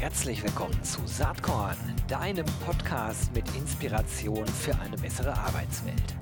Herzlich 0.00 0.44
willkommen 0.44 0.80
zu 0.84 1.00
Saatkorn, 1.06 1.76
deinem 2.06 2.46
Podcast 2.64 3.34
mit 3.34 3.44
Inspiration 3.56 4.46
für 4.46 4.72
eine 4.78 4.96
bessere 4.96 5.36
Arbeitswelt. 5.36 6.14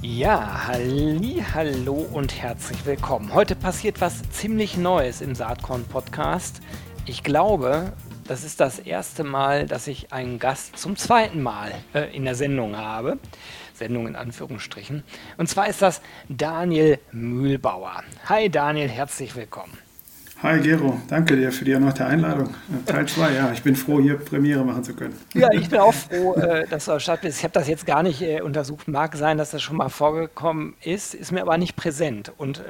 Ja, 0.00 0.68
halli, 0.68 1.44
hallo 1.52 2.06
und 2.10 2.40
herzlich 2.40 2.86
willkommen. 2.86 3.34
Heute 3.34 3.54
passiert 3.54 4.00
was 4.00 4.22
ziemlich 4.30 4.78
Neues 4.78 5.20
im 5.20 5.34
Saatkorn 5.34 5.84
Podcast. 5.84 6.62
Ich 7.04 7.22
glaube, 7.22 7.92
das 8.26 8.42
ist 8.42 8.58
das 8.58 8.78
erste 8.78 9.22
Mal, 9.22 9.66
dass 9.66 9.86
ich 9.86 10.14
einen 10.14 10.38
Gast 10.38 10.78
zum 10.78 10.96
zweiten 10.96 11.42
Mal 11.42 11.72
äh, 11.92 12.16
in 12.16 12.24
der 12.24 12.34
Sendung 12.34 12.74
habe. 12.74 13.18
Sendung 13.74 14.06
in 14.06 14.16
Anführungsstrichen. 14.16 15.02
Und 15.36 15.48
zwar 15.48 15.68
ist 15.68 15.82
das 15.82 16.00
Daniel 16.28 16.98
Mühlbauer. 17.12 18.02
Hi 18.26 18.48
Daniel, 18.48 18.88
herzlich 18.88 19.34
willkommen. 19.36 19.83
Hi 20.44 20.60
Gero, 20.60 21.00
danke 21.08 21.36
dir 21.36 21.50
für 21.50 21.64
die 21.64 21.72
erneute 21.72 22.04
Einladung. 22.04 22.48
Äh, 22.48 22.84
Teil 22.84 23.08
2, 23.08 23.32
ja, 23.32 23.50
ich 23.52 23.62
bin 23.62 23.74
froh, 23.74 23.98
hier 23.98 24.18
Premiere 24.18 24.62
machen 24.62 24.84
zu 24.84 24.92
können. 24.92 25.14
Ja, 25.32 25.50
ich 25.50 25.70
bin 25.70 25.78
auch 25.78 25.94
froh, 25.94 26.34
äh, 26.34 26.68
dass 26.68 26.84
du 26.84 26.92
am 26.92 27.00
Start 27.00 27.22
bist. 27.22 27.38
Ich 27.38 27.44
habe 27.44 27.54
das 27.54 27.66
jetzt 27.66 27.86
gar 27.86 28.02
nicht 28.02 28.20
äh, 28.20 28.42
untersucht. 28.42 28.86
Mag 28.86 29.16
sein, 29.16 29.38
dass 29.38 29.52
das 29.52 29.62
schon 29.62 29.78
mal 29.78 29.88
vorgekommen 29.88 30.74
ist, 30.82 31.14
ist 31.14 31.32
mir 31.32 31.40
aber 31.40 31.56
nicht 31.56 31.76
präsent. 31.76 32.30
Und 32.36 32.62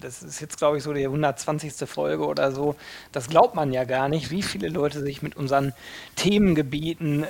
das 0.00 0.22
ist 0.22 0.40
jetzt, 0.40 0.58
glaube 0.58 0.76
ich, 0.76 0.84
so 0.84 0.92
die 0.92 1.04
120. 1.04 1.72
Folge 1.88 2.24
oder 2.24 2.52
so. 2.52 2.76
Das 3.10 3.28
glaubt 3.28 3.56
man 3.56 3.72
ja 3.72 3.82
gar 3.82 4.08
nicht, 4.08 4.30
wie 4.30 4.42
viele 4.42 4.68
Leute 4.68 5.00
sich 5.00 5.20
mit 5.20 5.36
unseren 5.36 5.72
Themengebieten 6.14 7.24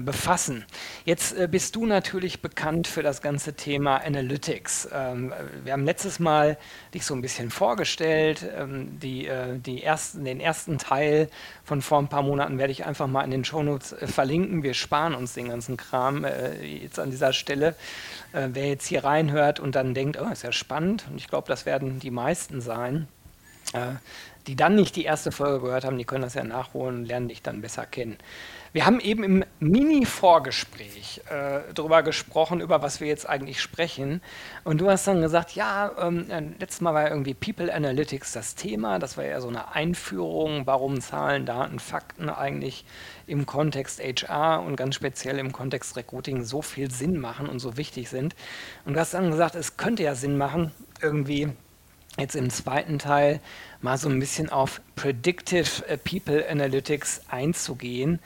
befassen. 0.00 0.64
Jetzt 1.04 1.34
bist 1.50 1.74
du 1.74 1.86
natürlich 1.86 2.42
bekannt 2.42 2.86
für 2.86 3.02
das 3.02 3.22
ganze 3.22 3.54
Thema 3.54 3.96
Analytics. 3.98 4.88
Ähm, 4.92 5.32
wir 5.64 5.72
haben 5.72 5.84
letztes 5.84 6.18
Mal 6.18 6.58
dich 6.92 7.06
so 7.06 7.14
ein 7.14 7.22
bisschen 7.22 7.50
vorgestellt. 7.50 8.44
Ähm, 8.58 8.98
die, 9.06 9.26
äh, 9.28 9.58
die 9.58 9.82
ersten, 9.82 10.24
den 10.24 10.40
ersten 10.40 10.78
Teil 10.78 11.28
von 11.64 11.80
vor 11.80 11.98
ein 11.98 12.08
paar 12.08 12.22
Monaten 12.22 12.58
werde 12.58 12.72
ich 12.72 12.84
einfach 12.84 13.06
mal 13.06 13.22
in 13.22 13.30
den 13.30 13.44
Shownotes 13.44 13.92
äh, 13.92 14.06
verlinken. 14.08 14.62
Wir 14.62 14.74
sparen 14.74 15.14
uns 15.14 15.34
den 15.34 15.48
ganzen 15.48 15.76
Kram 15.76 16.24
äh, 16.24 16.60
jetzt 16.64 16.98
an 16.98 17.10
dieser 17.10 17.32
Stelle. 17.32 17.76
Äh, 18.32 18.48
wer 18.52 18.66
jetzt 18.66 18.86
hier 18.86 19.04
reinhört 19.04 19.60
und 19.60 19.76
dann 19.76 19.94
denkt, 19.94 20.18
oh, 20.20 20.30
ist 20.30 20.42
ja 20.42 20.52
spannend, 20.52 21.06
und 21.08 21.16
ich 21.18 21.28
glaube, 21.28 21.46
das 21.46 21.66
werden 21.66 22.00
die 22.00 22.10
meisten 22.10 22.60
sein, 22.60 23.06
äh, 23.72 23.94
die 24.48 24.56
dann 24.56 24.74
nicht 24.74 24.96
die 24.96 25.04
erste 25.04 25.30
Folge 25.30 25.60
gehört 25.66 25.84
haben, 25.84 25.98
die 25.98 26.04
können 26.04 26.22
das 26.22 26.34
ja 26.34 26.44
nachholen 26.44 26.96
und 26.96 27.04
lernen 27.04 27.28
dich 27.28 27.42
dann 27.42 27.60
besser 27.60 27.86
kennen. 27.86 28.16
Wir 28.76 28.84
haben 28.84 29.00
eben 29.00 29.24
im 29.24 29.44
Mini-Vorgespräch 29.58 31.22
äh, 31.30 31.60
darüber 31.72 32.02
gesprochen, 32.02 32.60
über 32.60 32.82
was 32.82 33.00
wir 33.00 33.08
jetzt 33.08 33.26
eigentlich 33.26 33.62
sprechen. 33.62 34.20
Und 34.64 34.82
du 34.82 34.90
hast 34.90 35.06
dann 35.06 35.22
gesagt, 35.22 35.52
ja, 35.52 35.92
ähm, 35.98 36.30
äh, 36.30 36.42
letztes 36.60 36.82
Mal 36.82 36.92
war 36.92 37.08
irgendwie 37.08 37.32
People 37.32 37.72
Analytics 37.72 38.32
das 38.32 38.54
Thema. 38.54 38.98
Das 38.98 39.16
war 39.16 39.24
ja 39.24 39.40
so 39.40 39.48
eine 39.48 39.74
Einführung, 39.74 40.66
warum 40.66 41.00
Zahlen, 41.00 41.46
Daten, 41.46 41.78
Fakten 41.78 42.28
eigentlich 42.28 42.84
im 43.26 43.46
Kontext 43.46 43.98
HR 43.98 44.60
und 44.60 44.76
ganz 44.76 44.94
speziell 44.94 45.38
im 45.38 45.52
Kontext 45.52 45.96
Recruiting 45.96 46.44
so 46.44 46.60
viel 46.60 46.90
Sinn 46.90 47.18
machen 47.18 47.48
und 47.48 47.60
so 47.60 47.78
wichtig 47.78 48.10
sind. 48.10 48.36
Und 48.84 48.92
du 48.92 49.00
hast 49.00 49.14
dann 49.14 49.30
gesagt, 49.30 49.54
es 49.54 49.78
könnte 49.78 50.02
ja 50.02 50.14
Sinn 50.14 50.36
machen, 50.36 50.70
irgendwie 51.00 51.48
jetzt 52.18 52.36
im 52.36 52.50
zweiten 52.50 52.98
Teil 52.98 53.40
mal 53.80 53.96
so 53.96 54.10
ein 54.10 54.20
bisschen 54.20 54.50
auf 54.50 54.82
Predictive 54.96 55.88
äh, 55.88 55.96
People 55.96 56.46
Analytics 56.46 57.22
einzugehen 57.30 58.20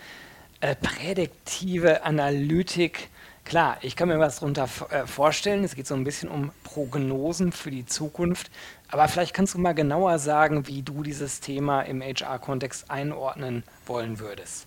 äh, 0.60 0.74
prädiktive 0.74 2.04
Analytik. 2.04 3.08
Klar, 3.44 3.78
ich 3.82 3.96
kann 3.96 4.08
mir 4.08 4.18
was 4.18 4.40
darunter 4.40 4.68
äh, 4.90 5.06
vorstellen. 5.06 5.64
Es 5.64 5.74
geht 5.74 5.86
so 5.86 5.94
ein 5.94 6.04
bisschen 6.04 6.28
um 6.28 6.50
Prognosen 6.64 7.52
für 7.52 7.70
die 7.70 7.86
Zukunft. 7.86 8.50
Aber 8.88 9.08
vielleicht 9.08 9.34
kannst 9.34 9.54
du 9.54 9.58
mal 9.58 9.72
genauer 9.72 10.18
sagen, 10.18 10.66
wie 10.66 10.82
du 10.82 11.02
dieses 11.02 11.40
Thema 11.40 11.82
im 11.82 12.02
HR-Kontext 12.02 12.90
einordnen 12.90 13.62
wollen 13.86 14.18
würdest. 14.18 14.66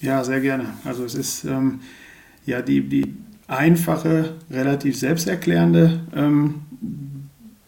Ja, 0.00 0.22
sehr 0.22 0.40
gerne. 0.40 0.74
Also 0.84 1.04
es 1.04 1.14
ist 1.14 1.44
ähm, 1.44 1.80
ja 2.46 2.62
die, 2.62 2.82
die 2.82 3.16
einfache, 3.46 4.34
relativ 4.50 4.98
selbsterklärende 4.98 6.00
ähm, 6.14 6.62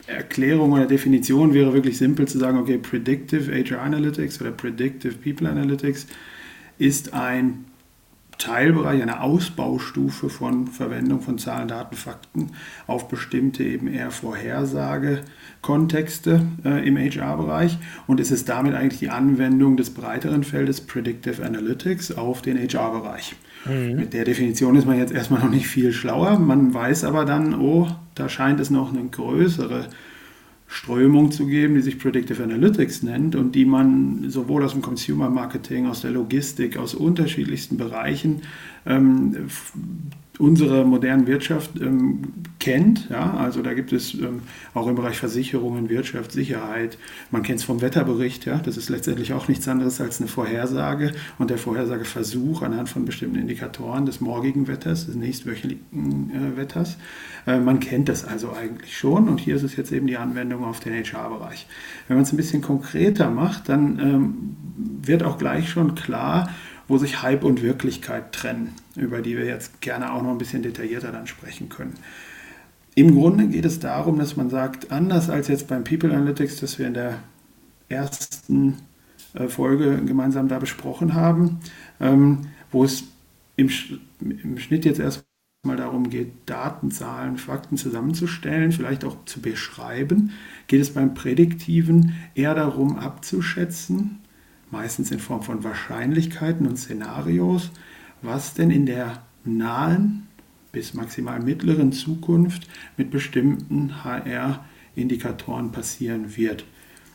Erklärung 0.06 0.72
oder 0.72 0.86
Definition 0.86 1.54
wäre 1.54 1.72
wirklich 1.72 1.98
simpel 1.98 2.28
zu 2.28 2.38
sagen, 2.38 2.58
okay, 2.58 2.78
Predictive 2.78 3.52
HR 3.52 3.80
Analytics 3.82 4.40
oder 4.40 4.52
Predictive 4.52 5.14
People 5.14 5.48
Analytics 5.48 6.06
ist 6.78 7.14
ein 7.14 7.64
Teilbereich, 8.38 9.02
eine 9.02 9.22
Ausbaustufe 9.22 10.28
von 10.28 10.68
Verwendung 10.68 11.22
von 11.22 11.38
Zahlen, 11.38 11.68
Daten, 11.68 11.96
Fakten 11.96 12.50
auf 12.86 13.08
bestimmte 13.08 13.64
eben 13.64 13.88
eher 13.88 14.10
Vorhersagekontexte 14.10 16.42
äh, 16.64 16.86
im 16.86 16.98
HR-Bereich 16.98 17.78
und 18.06 18.20
es 18.20 18.30
ist 18.30 18.50
damit 18.50 18.74
eigentlich 18.74 18.98
die 18.98 19.08
Anwendung 19.08 19.78
des 19.78 19.88
breiteren 19.90 20.44
Feldes 20.44 20.82
Predictive 20.82 21.42
Analytics 21.44 22.12
auf 22.12 22.42
den 22.42 22.58
HR-Bereich. 22.58 23.36
Mhm. 23.64 23.96
Mit 23.96 24.12
der 24.12 24.26
Definition 24.26 24.76
ist 24.76 24.84
man 24.86 24.98
jetzt 24.98 25.14
erstmal 25.14 25.40
noch 25.40 25.50
nicht 25.50 25.66
viel 25.66 25.92
schlauer, 25.92 26.38
man 26.38 26.74
weiß 26.74 27.04
aber 27.04 27.24
dann, 27.24 27.54
oh, 27.54 27.88
da 28.14 28.28
scheint 28.28 28.60
es 28.60 28.68
noch 28.68 28.92
eine 28.92 29.04
größere 29.04 29.88
Strömung 30.68 31.30
zu 31.30 31.46
geben, 31.46 31.74
die 31.76 31.80
sich 31.80 31.98
Predictive 31.98 32.42
Analytics 32.42 33.02
nennt 33.02 33.36
und 33.36 33.54
die 33.54 33.64
man 33.64 34.30
sowohl 34.30 34.64
aus 34.64 34.72
dem 34.72 34.82
Consumer 34.82 35.30
Marketing, 35.30 35.86
aus 35.86 36.00
der 36.00 36.10
Logistik, 36.10 36.76
aus 36.76 36.94
unterschiedlichsten 36.94 37.76
Bereichen 37.76 38.42
ähm, 38.84 39.48
unsere 40.38 40.84
modernen 40.84 41.26
Wirtschaft 41.26 41.80
ähm, 41.80 42.22
kennt. 42.58 43.08
Ja? 43.10 43.34
Also 43.34 43.62
da 43.62 43.74
gibt 43.74 43.92
es 43.92 44.14
ähm, 44.14 44.42
auch 44.74 44.86
im 44.86 44.94
Bereich 44.94 45.16
Versicherungen, 45.16 45.88
Wirtschaft, 45.88 46.32
Sicherheit. 46.32 46.98
Man 47.30 47.42
kennt 47.42 47.60
es 47.60 47.64
vom 47.64 47.80
Wetterbericht. 47.80 48.44
Ja? 48.44 48.58
Das 48.58 48.76
ist 48.76 48.88
letztendlich 48.88 49.32
auch 49.32 49.48
nichts 49.48 49.66
anderes 49.68 50.00
als 50.00 50.20
eine 50.20 50.28
Vorhersage 50.28 51.12
und 51.38 51.50
der 51.50 51.58
Vorhersageversuch 51.58 52.62
anhand 52.62 52.88
von 52.88 53.04
bestimmten 53.04 53.36
Indikatoren 53.36 54.06
des 54.06 54.20
morgigen 54.20 54.68
Wetters, 54.68 55.06
des 55.06 55.14
nächstwöchentlichen 55.14 56.30
äh, 56.30 56.56
Wetters. 56.56 56.96
Äh, 57.46 57.58
man 57.58 57.80
kennt 57.80 58.08
das 58.08 58.24
also 58.24 58.52
eigentlich 58.52 58.96
schon 58.96 59.28
und 59.28 59.40
hier 59.40 59.56
ist 59.56 59.62
es 59.62 59.76
jetzt 59.76 59.92
eben 59.92 60.06
die 60.06 60.16
Anwendung 60.16 60.64
auf 60.64 60.80
den 60.80 60.92
HR-Bereich. 60.92 61.66
Wenn 62.08 62.16
man 62.16 62.24
es 62.24 62.32
ein 62.32 62.36
bisschen 62.36 62.62
konkreter 62.62 63.30
macht, 63.30 63.68
dann 63.68 63.98
ähm, 63.98 64.56
wird 65.02 65.22
auch 65.22 65.38
gleich 65.38 65.70
schon 65.70 65.94
klar, 65.94 66.50
wo 66.88 66.98
sich 66.98 67.22
Hype 67.22 67.44
und 67.44 67.62
Wirklichkeit 67.62 68.32
trennen, 68.32 68.74
über 68.96 69.20
die 69.20 69.36
wir 69.36 69.44
jetzt 69.44 69.80
gerne 69.80 70.12
auch 70.12 70.22
noch 70.22 70.30
ein 70.30 70.38
bisschen 70.38 70.62
detaillierter 70.62 71.12
dann 71.12 71.26
sprechen 71.26 71.68
können. 71.68 71.94
Im 72.94 73.14
Grunde 73.14 73.46
geht 73.46 73.66
es 73.66 73.78
darum, 73.78 74.18
dass 74.18 74.36
man 74.36 74.48
sagt, 74.48 74.90
anders 74.90 75.28
als 75.28 75.48
jetzt 75.48 75.68
beim 75.68 75.84
People 75.84 76.12
Analytics, 76.12 76.60
das 76.60 76.78
wir 76.78 76.86
in 76.86 76.94
der 76.94 77.18
ersten 77.88 78.78
äh, 79.34 79.48
Folge 79.48 80.02
gemeinsam 80.04 80.48
da 80.48 80.58
besprochen 80.58 81.14
haben, 81.14 81.60
ähm, 82.00 82.48
wo 82.70 82.84
es 82.84 83.04
im, 83.56 83.70
im 84.20 84.58
Schnitt 84.58 84.86
jetzt 84.86 84.98
erstmal 84.98 85.76
darum 85.76 86.08
geht, 86.08 86.32
Daten, 86.46 86.90
Zahlen, 86.90 87.36
Fakten 87.36 87.76
zusammenzustellen, 87.76 88.72
vielleicht 88.72 89.04
auch 89.04 89.24
zu 89.26 89.40
beschreiben, 89.40 90.30
geht 90.66 90.80
es 90.80 90.94
beim 90.94 91.14
Prädiktiven 91.14 92.14
eher 92.34 92.54
darum 92.54 92.98
abzuschätzen, 92.98 94.20
meistens 94.70 95.10
in 95.10 95.18
Form 95.18 95.42
von 95.42 95.64
Wahrscheinlichkeiten 95.64 96.66
und 96.66 96.78
Szenarios, 96.78 97.70
was 98.22 98.54
denn 98.54 98.70
in 98.70 98.86
der 98.86 99.22
nahen 99.44 100.26
bis 100.72 100.94
maximal 100.94 101.40
mittleren 101.40 101.92
Zukunft 101.92 102.68
mit 102.96 103.10
bestimmten 103.10 104.04
HR-Indikatoren 104.04 105.72
passieren 105.72 106.36
wird. 106.36 106.64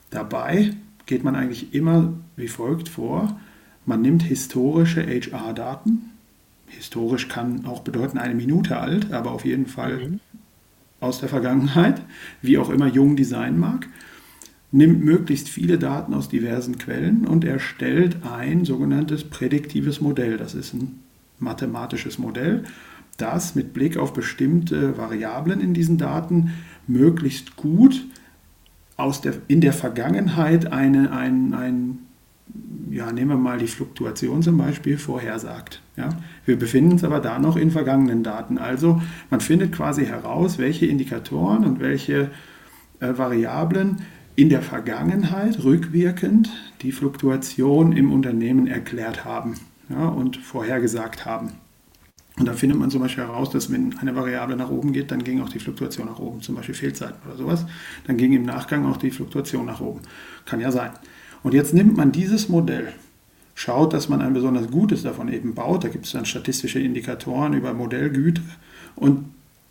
Dabei 0.09 0.73
geht 1.05 1.23
man 1.23 1.35
eigentlich 1.35 1.73
immer 1.73 2.13
wie 2.35 2.47
folgt 2.47 2.89
vor. 2.89 3.39
Man 3.85 4.01
nimmt 4.01 4.23
historische 4.23 5.05
HR-Daten. 5.05 6.09
Historisch 6.67 7.27
kann 7.27 7.65
auch 7.65 7.81
bedeuten 7.81 8.17
eine 8.17 8.33
Minute 8.33 8.77
alt, 8.77 9.11
aber 9.11 9.31
auf 9.31 9.45
jeden 9.45 9.67
Fall 9.67 10.07
mhm. 10.07 10.19
aus 10.99 11.19
der 11.19 11.29
Vergangenheit, 11.29 12.01
wie 12.41 12.57
auch 12.57 12.69
immer 12.69 12.87
jung 12.87 13.15
die 13.15 13.25
sein 13.25 13.59
mag 13.59 13.87
nimmt 14.71 15.03
möglichst 15.03 15.49
viele 15.49 15.77
Daten 15.77 16.13
aus 16.13 16.29
diversen 16.29 16.77
Quellen 16.77 17.27
und 17.27 17.43
erstellt 17.43 18.17
ein 18.23 18.63
sogenanntes 18.65 19.25
prädiktives 19.25 19.99
Modell. 19.99 20.37
Das 20.37 20.55
ist 20.55 20.73
ein 20.73 20.99
mathematisches 21.39 22.17
Modell, 22.17 22.63
das 23.17 23.55
mit 23.55 23.73
Blick 23.73 23.97
auf 23.97 24.13
bestimmte 24.13 24.97
Variablen 24.97 25.59
in 25.59 25.73
diesen 25.73 25.97
Daten 25.97 26.51
möglichst 26.87 27.57
gut 27.57 28.05
aus 28.95 29.21
der, 29.21 29.33
in 29.47 29.61
der 29.61 29.73
Vergangenheit 29.73 30.71
eine, 30.71 31.11
ein, 31.11 31.53
ein, 31.53 31.99
ja, 32.89 33.11
nehmen 33.11 33.31
wir 33.31 33.37
mal 33.37 33.57
die 33.57 33.67
Fluktuation 33.67 34.41
zum 34.41 34.57
Beispiel, 34.57 34.97
vorhersagt. 34.97 35.81
Ja? 35.97 36.09
Wir 36.45 36.57
befinden 36.57 36.93
uns 36.93 37.03
aber 37.03 37.19
da 37.19 37.39
noch 37.39 37.57
in 37.57 37.71
vergangenen 37.71 38.23
Daten. 38.23 38.57
Also 38.57 39.01
man 39.29 39.41
findet 39.41 39.73
quasi 39.73 40.05
heraus, 40.05 40.57
welche 40.57 40.85
Indikatoren 40.85 41.65
und 41.65 41.79
welche 41.79 42.31
äh, 42.99 43.17
Variablen 43.17 43.97
in 44.35 44.49
der 44.49 44.61
Vergangenheit 44.61 45.63
rückwirkend 45.63 46.49
die 46.81 46.91
Fluktuation 46.91 47.91
im 47.93 48.11
Unternehmen 48.11 48.67
erklärt 48.67 49.25
haben 49.25 49.55
ja, 49.89 50.07
und 50.07 50.37
vorhergesagt 50.37 51.25
haben. 51.25 51.53
Und 52.37 52.47
da 52.47 52.53
findet 52.53 52.79
man 52.79 52.89
zum 52.89 53.01
Beispiel 53.01 53.25
heraus, 53.25 53.49
dass 53.49 53.71
wenn 53.71 53.97
eine 53.99 54.15
Variable 54.15 54.55
nach 54.55 54.69
oben 54.69 54.93
geht, 54.93 55.11
dann 55.11 55.23
ging 55.23 55.41
auch 55.41 55.49
die 55.49 55.59
Fluktuation 55.59 56.07
nach 56.07 56.19
oben, 56.19 56.41
zum 56.41 56.55
Beispiel 56.55 56.75
Fehlzeiten 56.75 57.17
oder 57.27 57.37
sowas. 57.37 57.65
Dann 58.07 58.17
ging 58.17 58.33
im 58.33 58.43
Nachgang 58.43 58.85
auch 58.85 58.97
die 58.97 59.11
Fluktuation 59.11 59.65
nach 59.65 59.81
oben. 59.81 59.99
Kann 60.45 60.61
ja 60.61 60.71
sein. 60.71 60.91
Und 61.43 61.53
jetzt 61.53 61.73
nimmt 61.73 61.97
man 61.97 62.11
dieses 62.11 62.47
Modell, 62.47 62.93
schaut, 63.53 63.93
dass 63.93 64.09
man 64.09 64.21
ein 64.21 64.33
besonders 64.33 64.71
gutes 64.71 65.03
davon 65.03 65.31
eben 65.31 65.53
baut. 65.53 65.83
Da 65.83 65.89
gibt 65.89 66.05
es 66.05 66.13
dann 66.13 66.25
statistische 66.25 66.79
Indikatoren 66.79 67.53
über 67.53 67.73
Modellgüte. 67.73 68.41
Und 68.95 69.25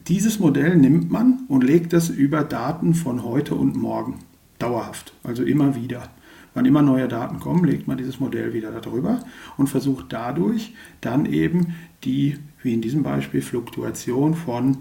dieses 0.07 0.39
Modell 0.39 0.77
nimmt 0.77 1.11
man 1.11 1.41
und 1.49 1.65
legt 1.65 1.93
es 1.93 2.09
über 2.09 2.45
Daten 2.45 2.95
von 2.95 3.25
heute 3.25 3.55
und 3.55 3.75
morgen. 3.75 4.19
Dauerhaft, 4.61 5.13
also 5.25 5.43
immer 5.43 5.75
wieder. 5.75 6.09
Wann 6.55 6.65
immer 6.65 6.83
neue 6.83 7.09
Daten 7.09 7.39
kommen, 7.39 7.65
legt 7.65 7.87
man 7.87 7.97
dieses 7.97 8.19
Modell 8.19 8.53
wieder 8.53 8.73
darüber 8.73 9.21
und 9.57 9.69
versucht 9.69 10.07
dadurch 10.13 10.75
dann 11.01 11.27
eben 11.27 11.75
die, 12.05 12.39
wie 12.63 12.75
in 12.75 12.83
diesem 12.83 13.03
Beispiel, 13.03 13.41
Fluktuation 13.41 14.35
von 14.35 14.79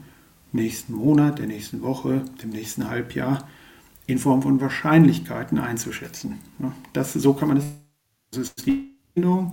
nächsten 0.52 0.94
Monat, 0.94 1.40
der 1.40 1.48
nächsten 1.48 1.82
Woche, 1.82 2.24
dem 2.42 2.50
nächsten 2.50 2.90
Halbjahr 2.90 3.48
in 4.08 4.18
Form 4.18 4.42
von 4.42 4.60
Wahrscheinlichkeiten 4.60 5.60
einzuschätzen. 5.60 6.40
Das, 6.94 7.14
so 7.14 7.34
kann 7.34 7.48
man 7.48 7.58
das, 7.58 7.66
das 8.32 8.42
ist 8.42 8.66
die 8.66 8.96
Bindung 9.14 9.52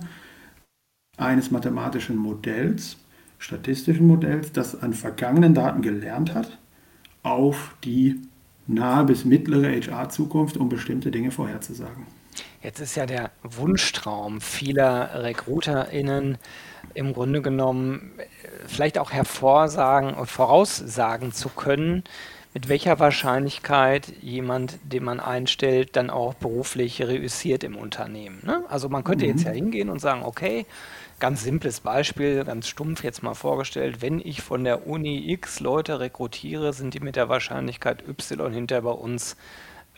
eines 1.17 1.51
mathematischen 1.51 2.15
Modells, 2.17 2.97
statistischen 3.37 4.07
Modells, 4.07 4.51
das 4.51 4.81
an 4.81 4.93
vergangenen 4.93 5.53
Daten 5.53 5.83
gelernt 5.83 6.33
hat, 6.33 6.57
auf 7.21 7.75
die 7.83 8.21
nahe 8.67 9.05
bis 9.05 9.25
mittlere 9.25 9.71
HR-Zukunft, 9.71 10.57
um 10.57 10.69
bestimmte 10.69 11.11
Dinge 11.11 11.31
vorherzusagen. 11.31 12.05
Jetzt 12.61 12.79
ist 12.79 12.95
ja 12.95 13.05
der 13.05 13.31
Wunschtraum 13.43 14.41
vieler 14.41 15.23
RecruiterInnen 15.23 16.37
im 16.93 17.13
Grunde 17.13 17.41
genommen 17.41 18.11
vielleicht 18.67 18.97
auch 18.97 19.11
hervorsagen 19.11 20.13
und 20.13 20.27
voraussagen 20.27 21.31
zu 21.31 21.49
können, 21.49 22.03
mit 22.53 22.69
welcher 22.69 22.99
Wahrscheinlichkeit 22.99 24.11
jemand, 24.21 24.79
den 24.83 25.03
man 25.03 25.19
einstellt, 25.19 25.95
dann 25.95 26.09
auch 26.09 26.33
beruflich 26.33 27.01
reüssiert 27.01 27.63
im 27.63 27.75
Unternehmen. 27.75 28.39
Ne? 28.43 28.63
Also 28.67 28.89
man 28.89 29.03
könnte 29.03 29.25
mhm. 29.25 29.31
jetzt 29.31 29.43
ja 29.43 29.51
hingehen 29.51 29.89
und 29.89 29.99
sagen, 29.99 30.23
okay, 30.23 30.65
ganz 31.19 31.43
simples 31.43 31.79
Beispiel, 31.79 32.43
ganz 32.43 32.67
stumpf 32.67 33.03
jetzt 33.03 33.23
mal 33.23 33.33
vorgestellt, 33.33 34.01
wenn 34.01 34.19
ich 34.19 34.41
von 34.41 34.63
der 34.63 34.87
Uni 34.87 35.31
X 35.31 35.59
Leute 35.59 35.99
rekrutiere, 35.99 36.73
sind 36.73 36.93
die 36.93 36.99
mit 36.99 37.15
der 37.15 37.29
Wahrscheinlichkeit 37.29 38.07
Y 38.07 38.53
hinter 38.53 38.81
bei 38.81 38.91
uns 38.91 39.35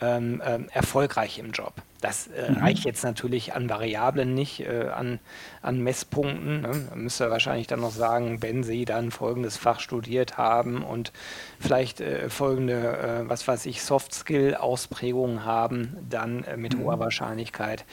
ähm, 0.00 0.42
ähm, 0.44 0.68
erfolgreich 0.72 1.38
im 1.38 1.52
Job. 1.52 1.74
Das 2.00 2.28
äh, 2.28 2.50
mhm. 2.50 2.58
reicht 2.58 2.84
jetzt 2.84 3.04
natürlich 3.04 3.54
an 3.54 3.68
Variablen 3.68 4.34
nicht, 4.34 4.60
äh, 4.60 4.88
an, 4.88 5.18
an 5.60 5.80
Messpunkten. 5.80 6.62
Ne? 6.62 6.86
Da 6.88 6.96
müsst 6.96 7.20
ihr 7.20 7.30
wahrscheinlich 7.30 7.66
dann 7.66 7.80
noch 7.80 7.90
sagen, 7.90 8.42
wenn 8.42 8.62
Sie 8.62 8.84
dann 8.84 9.10
folgendes 9.10 9.56
Fach 9.56 9.80
studiert 9.80 10.38
haben 10.38 10.82
und 10.82 11.12
vielleicht 11.58 12.00
äh, 12.00 12.30
folgende, 12.30 12.98
äh, 13.24 13.28
was 13.28 13.46
weiß 13.46 13.66
ich, 13.66 13.82
Soft-Skill-Ausprägungen 13.82 15.44
haben, 15.44 15.96
dann 16.08 16.44
äh, 16.44 16.56
mit 16.56 16.76
mhm. 16.76 16.84
hoher 16.84 16.98
Wahrscheinlichkeit 16.98 17.84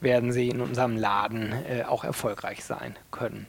werden 0.00 0.32
Sie 0.32 0.48
in 0.48 0.60
unserem 0.60 0.96
Laden 0.96 1.52
äh, 1.52 1.82
auch 1.82 2.04
erfolgreich 2.04 2.64
sein 2.64 2.96
können. 3.10 3.46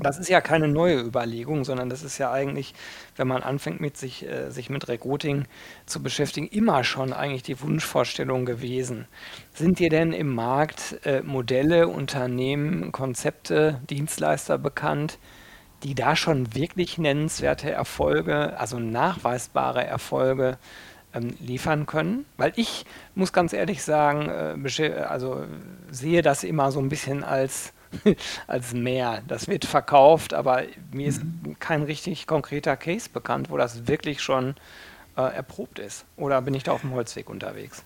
Das 0.00 0.18
ist 0.18 0.28
ja 0.28 0.40
keine 0.40 0.66
neue 0.66 1.00
Überlegung, 1.00 1.64
sondern 1.64 1.88
das 1.88 2.02
ist 2.02 2.18
ja 2.18 2.32
eigentlich, 2.32 2.74
wenn 3.16 3.28
man 3.28 3.42
anfängt, 3.42 3.80
mit 3.80 3.96
sich, 3.96 4.26
äh, 4.26 4.50
sich 4.50 4.70
mit 4.70 4.88
Recruiting 4.88 5.44
zu 5.86 6.02
beschäftigen, 6.02 6.48
immer 6.48 6.84
schon 6.84 7.12
eigentlich 7.12 7.42
die 7.42 7.60
Wunschvorstellung 7.60 8.44
gewesen. 8.44 9.06
Sind 9.52 9.78
dir 9.78 9.90
denn 9.90 10.12
im 10.12 10.34
Markt 10.34 10.98
äh, 11.04 11.22
Modelle, 11.22 11.88
Unternehmen, 11.88 12.92
Konzepte, 12.92 13.80
Dienstleister 13.88 14.58
bekannt, 14.58 15.18
die 15.84 15.94
da 15.94 16.16
schon 16.16 16.54
wirklich 16.54 16.98
nennenswerte 16.98 17.70
Erfolge, 17.70 18.58
also 18.58 18.78
nachweisbare 18.80 19.84
Erfolge 19.84 20.58
ähm, 21.14 21.34
liefern 21.40 21.86
können? 21.86 22.24
Weil 22.36 22.52
ich 22.56 22.84
muss 23.14 23.32
ganz 23.32 23.52
ehrlich 23.52 23.82
sagen, 23.82 24.28
äh, 24.28 24.90
also 25.08 25.44
sehe 25.90 26.22
das 26.22 26.42
immer 26.42 26.72
so 26.72 26.80
ein 26.80 26.88
bisschen 26.88 27.22
als 27.22 27.72
als 28.46 28.74
mehr. 28.74 29.22
Das 29.26 29.48
wird 29.48 29.64
verkauft, 29.64 30.34
aber 30.34 30.62
mir 30.92 31.08
ist 31.08 31.22
kein 31.58 31.82
richtig 31.82 32.26
konkreter 32.26 32.76
Case 32.76 33.08
bekannt, 33.12 33.50
wo 33.50 33.56
das 33.56 33.86
wirklich 33.86 34.20
schon 34.20 34.54
äh, 35.16 35.22
erprobt 35.22 35.78
ist. 35.78 36.04
Oder 36.16 36.42
bin 36.42 36.54
ich 36.54 36.64
da 36.64 36.72
auf 36.72 36.82
dem 36.82 36.92
Holzweg 36.92 37.28
unterwegs? 37.28 37.82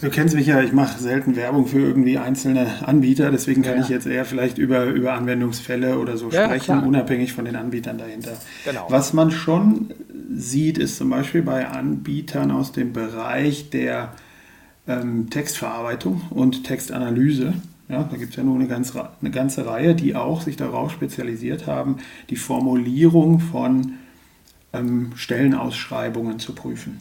Du 0.00 0.10
kennst 0.10 0.34
mich 0.34 0.46
ja, 0.46 0.60
ich 0.60 0.72
mache 0.72 0.98
selten 1.00 1.36
Werbung 1.36 1.66
für 1.66 1.78
irgendwie 1.78 2.18
einzelne 2.18 2.86
Anbieter, 2.86 3.30
deswegen 3.30 3.62
kann 3.62 3.76
ja. 3.76 3.82
ich 3.82 3.88
jetzt 3.88 4.06
eher 4.06 4.24
vielleicht 4.24 4.58
über, 4.58 4.84
über 4.84 5.14
Anwendungsfälle 5.14 5.98
oder 5.98 6.16
so 6.16 6.28
ja, 6.30 6.44
sprechen, 6.44 6.64
klar. 6.64 6.86
unabhängig 6.86 7.32
von 7.32 7.46
den 7.46 7.56
Anbietern 7.56 7.96
dahinter. 7.96 8.32
Genau. 8.64 8.86
Was 8.90 9.12
man 9.12 9.30
schon 9.30 9.94
sieht, 10.34 10.76
ist 10.76 10.98
zum 10.98 11.10
Beispiel 11.10 11.42
bei 11.42 11.66
Anbietern 11.66 12.50
aus 12.50 12.72
dem 12.72 12.92
Bereich 12.92 13.70
der 13.70 14.12
ähm, 14.86 15.30
Textverarbeitung 15.30 16.22
und 16.30 16.64
Textanalyse, 16.64 17.54
ja, 17.88 18.02
da 18.02 18.16
gibt 18.16 18.30
es 18.30 18.36
ja 18.36 18.42
nur 18.42 18.56
eine, 18.56 18.66
ganz, 18.66 18.94
eine 18.96 19.30
ganze 19.30 19.66
Reihe, 19.66 19.94
die 19.94 20.16
auch 20.16 20.40
sich 20.40 20.56
darauf 20.56 20.90
spezialisiert 20.90 21.66
haben, 21.66 21.96
die 22.30 22.36
Formulierung 22.36 23.40
von 23.40 23.94
ähm, 24.72 25.12
Stellenausschreibungen 25.14 26.38
zu 26.38 26.54
prüfen. 26.54 26.98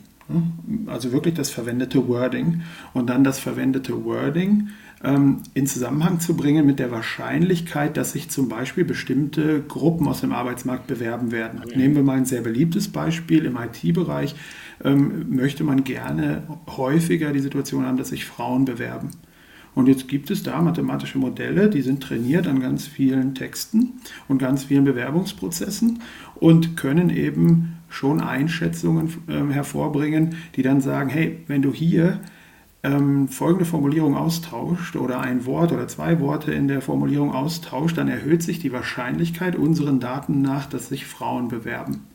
Also 0.87 1.11
wirklich 1.11 1.35
das 1.35 1.51
verwendete 1.51 2.07
Wording 2.07 2.61
und 2.93 3.11
dann 3.11 3.23
das 3.23 3.37
verwendete 3.37 4.05
Wording 4.05 4.69
ähm, 5.03 5.43
in 5.53 5.67
Zusammenhang 5.67 6.19
zu 6.19 6.35
bringen 6.35 6.65
mit 6.65 6.79
der 6.79 6.89
Wahrscheinlichkeit, 6.89 7.95
dass 7.95 8.13
sich 8.13 8.29
zum 8.29 8.49
Beispiel 8.49 8.85
bestimmte 8.85 9.61
Gruppen 9.61 10.07
aus 10.07 10.21
dem 10.21 10.31
Arbeitsmarkt 10.31 10.87
bewerben 10.87 11.31
werden. 11.31 11.61
Nehmen 11.75 11.95
wir 11.95 12.01
mal 12.01 12.17
ein 12.17 12.25
sehr 12.25 12.41
beliebtes 12.41 12.87
Beispiel 12.87 13.45
im 13.45 13.57
IT-Bereich. 13.57 14.35
Ähm, 14.83 15.27
möchte 15.29 15.63
man 15.63 15.83
gerne 15.83 16.43
häufiger 16.75 17.31
die 17.31 17.39
Situation 17.39 17.85
haben, 17.85 17.97
dass 17.97 18.09
sich 18.09 18.25
Frauen 18.25 18.65
bewerben. 18.65 19.11
Und 19.75 19.87
jetzt 19.87 20.07
gibt 20.07 20.31
es 20.31 20.41
da 20.41 20.61
mathematische 20.61 21.17
Modelle, 21.17 21.69
die 21.69 21.81
sind 21.81 22.01
trainiert 22.01 22.47
an 22.47 22.61
ganz 22.61 22.87
vielen 22.87 23.35
Texten 23.35 23.93
und 24.27 24.39
ganz 24.39 24.63
vielen 24.63 24.85
Bewerbungsprozessen 24.85 25.99
und 26.35 26.77
können 26.77 27.09
eben 27.09 27.77
schon 27.89 28.21
Einschätzungen 28.21 29.13
äh, 29.27 29.53
hervorbringen, 29.53 30.35
die 30.55 30.63
dann 30.63 30.81
sagen, 30.81 31.09
hey, 31.09 31.43
wenn 31.47 31.61
du 31.61 31.73
hier 31.73 32.21
ähm, 32.83 33.27
folgende 33.27 33.65
Formulierung 33.65 34.15
austauscht 34.15 34.95
oder 34.95 35.19
ein 35.19 35.45
Wort 35.45 35.71
oder 35.71 35.87
zwei 35.87 36.19
Worte 36.19 36.53
in 36.53 36.67
der 36.67 36.81
Formulierung 36.81 37.33
austauscht, 37.33 37.97
dann 37.97 38.07
erhöht 38.07 38.43
sich 38.43 38.59
die 38.59 38.71
Wahrscheinlichkeit 38.71 39.55
unseren 39.55 39.99
Daten 39.99 40.41
nach, 40.41 40.67
dass 40.67 40.87
sich 40.87 41.05
Frauen 41.05 41.49
bewerben. 41.49 42.05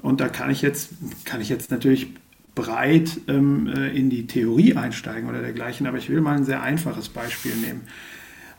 Und 0.00 0.20
da 0.20 0.28
kann 0.28 0.50
ich 0.50 0.62
jetzt, 0.62 0.92
kann 1.24 1.40
ich 1.40 1.50
jetzt 1.50 1.70
natürlich 1.70 2.14
breit 2.54 3.20
ähm, 3.28 3.66
äh, 3.68 3.96
in 3.96 4.10
die 4.10 4.26
Theorie 4.26 4.74
einsteigen 4.74 5.28
oder 5.28 5.40
dergleichen, 5.40 5.86
aber 5.86 5.98
ich 5.98 6.08
will 6.08 6.20
mal 6.20 6.36
ein 6.36 6.44
sehr 6.44 6.62
einfaches 6.62 7.08
Beispiel 7.08 7.54
nehmen. 7.56 7.82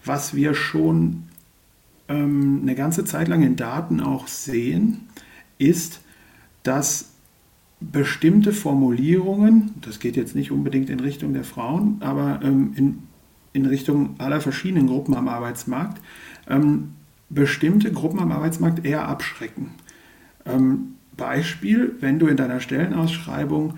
Was 0.03 0.35
wir 0.35 0.53
schon 0.53 1.23
ähm, 2.07 2.59
eine 2.61 2.75
ganze 2.75 3.05
Zeit 3.05 3.27
lang 3.27 3.43
in 3.43 3.55
Daten 3.55 3.99
auch 3.99 4.27
sehen, 4.27 5.07
ist, 5.57 6.01
dass 6.63 7.11
bestimmte 7.79 8.53
Formulierungen, 8.53 9.73
das 9.81 9.99
geht 9.99 10.15
jetzt 10.15 10.35
nicht 10.35 10.51
unbedingt 10.51 10.89
in 10.89 10.99
Richtung 10.99 11.33
der 11.33 11.43
Frauen, 11.43 11.97
aber 11.99 12.39
ähm, 12.43 12.73
in, 12.75 12.99
in 13.53 13.65
Richtung 13.65 14.15
aller 14.19 14.39
verschiedenen 14.39 14.87
Gruppen 14.87 15.15
am 15.15 15.27
Arbeitsmarkt, 15.27 16.01
ähm, 16.47 16.91
bestimmte 17.29 17.91
Gruppen 17.91 18.19
am 18.19 18.31
Arbeitsmarkt 18.31 18.85
eher 18.85 19.07
abschrecken. 19.07 19.71
Ähm, 20.45 20.95
Beispiel, 21.21 21.95
wenn 21.99 22.17
du 22.17 22.25
in 22.25 22.35
deiner 22.35 22.59
Stellenausschreibung 22.59 23.75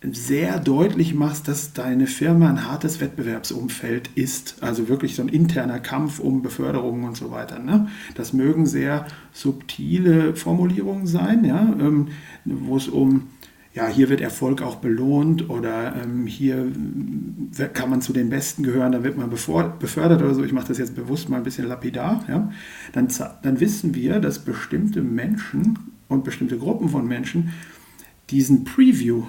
sehr 0.00 0.58
deutlich 0.60 1.12
machst, 1.14 1.46
dass 1.46 1.74
deine 1.74 2.06
Firma 2.06 2.48
ein 2.48 2.66
hartes 2.66 3.00
Wettbewerbsumfeld 3.00 4.10
ist, 4.14 4.62
also 4.62 4.88
wirklich 4.88 5.14
so 5.14 5.22
ein 5.22 5.28
interner 5.28 5.78
Kampf 5.78 6.20
um 6.20 6.40
Beförderungen 6.40 7.04
und 7.04 7.16
so 7.16 7.30
weiter. 7.30 7.58
Ne? 7.58 7.88
Das 8.14 8.32
mögen 8.32 8.64
sehr 8.64 9.06
subtile 9.32 10.36
Formulierungen 10.36 11.06
sein, 11.06 11.44
ja? 11.44 11.60
Ähm, 11.80 12.08
wo 12.44 12.76
es 12.76 12.88
um, 12.88 13.24
ja, 13.74 13.88
hier 13.88 14.08
wird 14.08 14.20
Erfolg 14.20 14.62
auch 14.62 14.76
belohnt 14.76 15.50
oder 15.50 15.96
ähm, 16.02 16.26
hier 16.26 16.70
kann 17.74 17.90
man 17.90 18.00
zu 18.00 18.12
den 18.12 18.30
Besten 18.30 18.62
gehören, 18.62 18.92
da 18.92 19.02
wird 19.02 19.18
man 19.18 19.30
befördert 19.30 20.22
oder 20.22 20.34
so. 20.34 20.44
Ich 20.44 20.52
mache 20.52 20.68
das 20.68 20.78
jetzt 20.78 20.94
bewusst 20.94 21.28
mal 21.28 21.38
ein 21.38 21.42
bisschen 21.42 21.66
lapidar. 21.66 22.24
Ja? 22.28 22.50
Dann, 22.92 23.08
dann 23.42 23.58
wissen 23.58 23.96
wir, 23.96 24.20
dass 24.20 24.38
bestimmte 24.38 25.02
Menschen 25.02 25.97
und 26.08 26.24
bestimmte 26.24 26.58
Gruppen 26.58 26.88
von 26.88 27.06
Menschen 27.06 27.52
diesen 28.30 28.64
Preview, 28.64 29.24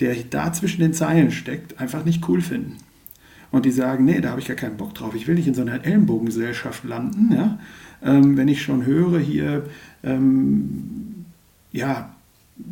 der 0.00 0.14
da 0.30 0.52
zwischen 0.52 0.80
den 0.80 0.94
Zeilen 0.94 1.30
steckt, 1.30 1.80
einfach 1.80 2.04
nicht 2.04 2.28
cool 2.28 2.40
finden. 2.40 2.78
Und 3.50 3.66
die 3.66 3.70
sagen, 3.70 4.06
nee, 4.06 4.20
da 4.20 4.30
habe 4.30 4.40
ich 4.40 4.48
gar 4.48 4.56
keinen 4.56 4.78
Bock 4.78 4.94
drauf. 4.94 5.14
Ich 5.14 5.28
will 5.28 5.34
nicht 5.34 5.46
in 5.46 5.54
so 5.54 5.60
einer 5.60 5.84
Ellenbogengesellschaft 5.84 6.84
landen. 6.84 7.34
Ja? 7.34 7.58
Ähm, 8.02 8.36
wenn 8.36 8.48
ich 8.48 8.62
schon 8.62 8.86
höre 8.86 9.18
hier, 9.18 9.66
ähm, 10.02 11.26
ja, 11.70 12.14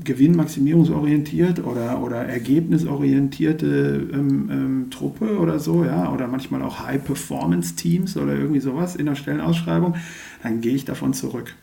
gewinnmaximierungsorientiert 0.05 1.65
oder, 1.65 2.03
oder 2.03 2.25
ergebnisorientierte 2.25 4.09
ähm, 4.13 4.49
ähm, 4.51 4.87
Truppe 4.91 5.39
oder 5.39 5.59
so, 5.59 5.85
ja, 5.85 6.13
oder 6.13 6.29
manchmal 6.29 6.63
auch 6.63 6.81
High-Performance-Teams 6.81 8.17
oder 8.17 8.35
irgendwie 8.35 8.61
sowas 8.61 8.97
in 8.97 9.07
der 9.07 9.15
Stellenausschreibung, 9.15 9.97
dann 10.43 10.61
gehe 10.61 10.75
ich 10.75 10.85
davon 10.85 11.13
zurück. 11.13 11.55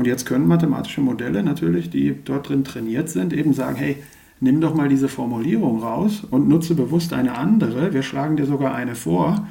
Und 0.00 0.06
jetzt 0.06 0.24
können 0.24 0.48
mathematische 0.48 1.02
Modelle 1.02 1.42
natürlich, 1.42 1.90
die 1.90 2.16
dort 2.24 2.48
drin 2.48 2.64
trainiert 2.64 3.10
sind, 3.10 3.34
eben 3.34 3.52
sagen, 3.52 3.76
hey, 3.76 3.96
nimm 4.40 4.62
doch 4.62 4.74
mal 4.74 4.88
diese 4.88 5.08
Formulierung 5.08 5.82
raus 5.82 6.22
und 6.30 6.48
nutze 6.48 6.74
bewusst 6.74 7.12
eine 7.12 7.36
andere. 7.36 7.92
Wir 7.92 8.02
schlagen 8.02 8.38
dir 8.38 8.46
sogar 8.46 8.74
eine 8.74 8.94
vor 8.94 9.46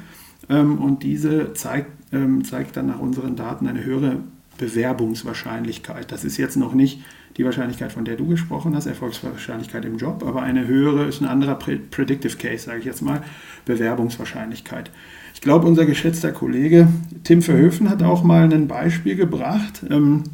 ähm, 0.48 0.78
und 0.78 1.04
diese 1.04 1.52
zeigt, 1.52 1.92
ähm, 2.12 2.42
zeigt 2.42 2.76
dann 2.76 2.88
nach 2.88 2.98
unseren 2.98 3.36
Daten 3.36 3.68
eine 3.68 3.84
höhere 3.84 4.16
Bewerbungswahrscheinlichkeit. 4.58 6.10
Das 6.10 6.24
ist 6.24 6.36
jetzt 6.36 6.56
noch 6.56 6.74
nicht 6.74 7.00
die 7.36 7.44
Wahrscheinlichkeit, 7.44 7.92
von 7.92 8.04
der 8.04 8.16
du 8.16 8.26
gesprochen 8.26 8.74
hast, 8.74 8.86
Erfolgswahrscheinlichkeit 8.86 9.84
im 9.84 9.98
Job, 9.98 10.24
aber 10.26 10.42
eine 10.42 10.66
höhere 10.66 11.04
ist 11.04 11.20
ein 11.22 11.28
anderer 11.28 11.54
Predictive 11.54 12.36
Case, 12.38 12.64
sage 12.64 12.80
ich 12.80 12.86
jetzt 12.86 13.02
mal, 13.02 13.22
Bewerbungswahrscheinlichkeit. 13.66 14.90
Ich 15.32 15.40
glaube, 15.40 15.68
unser 15.68 15.86
geschätzter 15.86 16.32
Kollege 16.32 16.88
Tim 17.22 17.40
Verhöfen 17.40 17.88
hat 17.88 18.02
auch 18.02 18.24
mal 18.24 18.52
ein 18.52 18.66
Beispiel 18.66 19.14
gebracht, 19.14 19.84
ähm, 19.88 20.24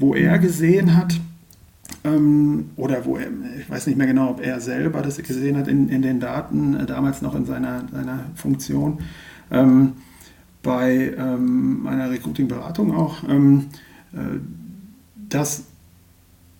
wo 0.00 0.14
er 0.14 0.38
gesehen 0.38 0.96
hat, 0.96 1.20
ähm, 2.02 2.70
oder 2.76 3.04
wo 3.04 3.16
er, 3.16 3.28
ich 3.58 3.68
weiß 3.68 3.86
nicht 3.86 3.96
mehr 3.96 4.06
genau, 4.06 4.30
ob 4.30 4.40
er 4.40 4.60
selber 4.60 5.02
das 5.02 5.18
gesehen 5.18 5.56
hat 5.56 5.68
in, 5.68 5.88
in 5.88 6.02
den 6.02 6.18
Daten, 6.18 6.74
äh, 6.74 6.86
damals 6.86 7.22
noch 7.22 7.34
in 7.34 7.44
seiner, 7.44 7.84
seiner 7.92 8.24
Funktion, 8.34 9.00
ähm, 9.50 9.92
bei 10.62 11.14
ähm, 11.16 11.86
einer 11.86 12.10
Recruiting-Beratung 12.10 12.94
auch, 12.94 13.22
ähm, 13.28 13.66
äh, 14.12 14.38
dass 15.28 15.64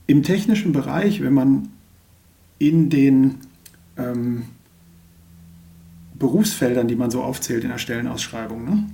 im 0.06 0.22
technischen 0.22 0.72
Bereich, 0.72 1.22
wenn 1.22 1.34
man 1.34 1.68
in 2.58 2.90
den 2.90 3.36
ähm, 3.96 4.44
Berufsfeldern, 6.18 6.88
die 6.88 6.96
man 6.96 7.10
so 7.10 7.22
aufzählt 7.22 7.64
in 7.64 7.70
der 7.70 7.78
Stellenausschreibung, 7.78 8.64
ne? 8.64 8.84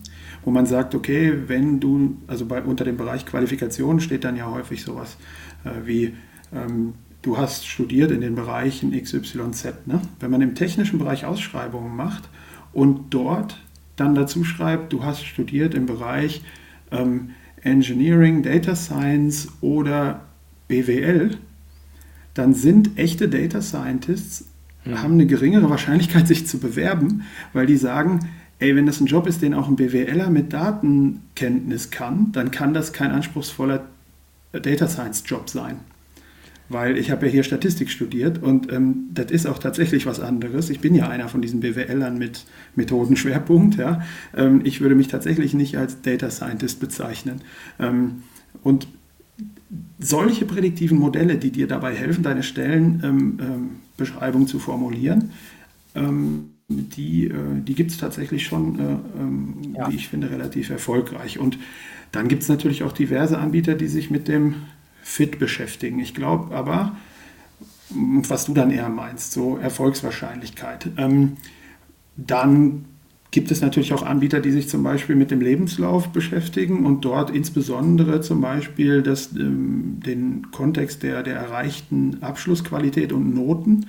Wo 0.46 0.52
man 0.52 0.64
sagt, 0.64 0.94
okay, 0.94 1.34
wenn 1.48 1.80
du, 1.80 2.16
also 2.28 2.46
bei, 2.46 2.62
unter 2.62 2.84
dem 2.84 2.96
Bereich 2.96 3.26
Qualifikation 3.26 4.00
steht 4.00 4.22
dann 4.22 4.36
ja 4.36 4.48
häufig 4.48 4.82
sowas 4.82 5.16
äh, 5.64 5.86
wie, 5.86 6.14
ähm, 6.54 6.94
du 7.22 7.36
hast 7.36 7.66
studiert 7.66 8.12
in 8.12 8.20
den 8.20 8.36
Bereichen 8.36 8.92
XYZ. 8.92 9.86
Ne? 9.86 10.00
Wenn 10.20 10.30
man 10.30 10.40
im 10.40 10.54
technischen 10.54 11.00
Bereich 11.00 11.24
Ausschreibungen 11.24 11.96
macht 11.96 12.28
und 12.72 13.12
dort 13.12 13.60
dann 13.96 14.14
dazu 14.14 14.44
schreibt, 14.44 14.92
du 14.92 15.02
hast 15.02 15.26
studiert 15.26 15.74
im 15.74 15.86
Bereich 15.86 16.42
ähm, 16.92 17.30
Engineering, 17.62 18.44
Data 18.44 18.76
Science 18.76 19.48
oder 19.60 20.20
BWL, 20.68 21.38
dann 22.34 22.54
sind 22.54 22.96
echte 22.98 23.28
Data 23.28 23.60
Scientists, 23.60 24.48
mhm. 24.84 25.02
haben 25.02 25.14
eine 25.14 25.26
geringere 25.26 25.68
Wahrscheinlichkeit, 25.68 26.28
sich 26.28 26.46
zu 26.46 26.60
bewerben, 26.60 27.24
weil 27.52 27.66
die 27.66 27.76
sagen, 27.76 28.20
ey, 28.58 28.75
wenn 28.75 28.86
das 28.86 29.00
ein 29.00 29.06
Job 29.06 29.26
ist, 29.26 29.42
den 29.42 29.54
auch 29.54 29.68
ein 29.68 29.76
BWLer 29.76 30.30
mit 30.30 30.52
Datenkenntnis 30.52 31.90
kann, 31.90 32.32
dann 32.32 32.50
kann 32.50 32.75
das 32.75 32.92
kein 32.92 33.10
anspruchsvoller 33.10 33.86
Data 34.52 34.88
Science 34.88 35.22
Job 35.26 35.50
sein 35.50 35.80
weil 36.68 36.98
ich 36.98 37.10
habe 37.10 37.26
ja 37.26 37.32
hier 37.32 37.42
Statistik 37.42 37.90
studiert 37.90 38.42
und 38.42 38.72
ähm, 38.72 39.10
das 39.12 39.30
ist 39.30 39.46
auch 39.46 39.58
tatsächlich 39.58 40.06
was 40.06 40.20
anderes. 40.20 40.70
Ich 40.70 40.80
bin 40.80 40.94
ja 40.94 41.08
einer 41.08 41.28
von 41.28 41.40
diesen 41.40 41.60
BWLern 41.60 42.18
mit 42.18 42.44
Methodenschwerpunkt. 42.75 43.76
Ja. 43.76 44.02
Ähm, 44.36 44.62
ich 44.64 44.80
würde 44.80 44.94
mich 44.94 45.08
tatsächlich 45.08 45.54
nicht 45.54 45.76
als 45.76 46.02
Data 46.02 46.30
Scientist 46.30 46.80
bezeichnen. 46.80 47.42
Ähm, 47.78 48.22
und 48.62 48.88
solche 49.98 50.44
prädiktiven 50.44 50.98
Modelle, 50.98 51.36
die 51.36 51.50
dir 51.50 51.68
dabei 51.68 51.94
helfen, 51.94 52.25
deine 52.25 52.42
Stellenbeschreibung 52.42 53.40
ähm, 53.40 54.42
ähm, 54.42 54.46
zu 54.46 54.58
formulieren, 54.58 55.30
ähm, 55.94 56.50
die, 56.68 57.26
äh, 57.26 57.61
die 57.62 57.75
gibt 57.75 57.92
es 57.92 57.99
tatsächlich 57.99 58.44
schon, 58.44 58.78
äh, 58.78 59.78
ja. 59.78 59.90
wie 59.90 59.96
ich 59.96 60.08
finde, 60.08 60.30
relativ 60.30 60.70
erfolgreich. 60.70 61.38
Und 61.38 61.58
dann 62.12 62.28
gibt 62.28 62.42
es 62.42 62.49
natürlich 62.49 62.82
auch 62.82 62.92
diverse 62.92 63.38
Anbieter, 63.38 63.75
die 63.75 63.88
sich 63.88 64.11
mit 64.11 64.28
dem 64.28 64.56
fit 65.02 65.38
beschäftigen. 65.38 66.00
Ich 66.00 66.14
glaube 66.14 66.54
aber, 66.54 66.96
was 67.90 68.46
du 68.46 68.54
dann 68.54 68.70
eher 68.70 68.88
meinst, 68.88 69.32
so 69.32 69.56
Erfolgswahrscheinlichkeit. 69.56 70.88
Ähm, 70.96 71.37
dann 72.16 72.87
gibt 73.30 73.50
es 73.50 73.61
natürlich 73.61 73.92
auch 73.92 74.02
Anbieter, 74.02 74.40
die 74.40 74.50
sich 74.50 74.68
zum 74.68 74.82
Beispiel 74.82 75.14
mit 75.14 75.30
dem 75.30 75.40
Lebenslauf 75.40 76.08
beschäftigen 76.08 76.87
und 76.87 77.04
dort 77.04 77.30
insbesondere 77.30 78.20
zum 78.23 78.40
Beispiel 78.40 79.02
das, 79.02 79.32
ähm, 79.37 80.00
den 80.04 80.50
Kontext 80.50 81.02
der, 81.02 81.23
der 81.23 81.37
erreichten 81.37 82.23
Abschlussqualität 82.23 83.12
und 83.12 83.35
Noten 83.35 83.87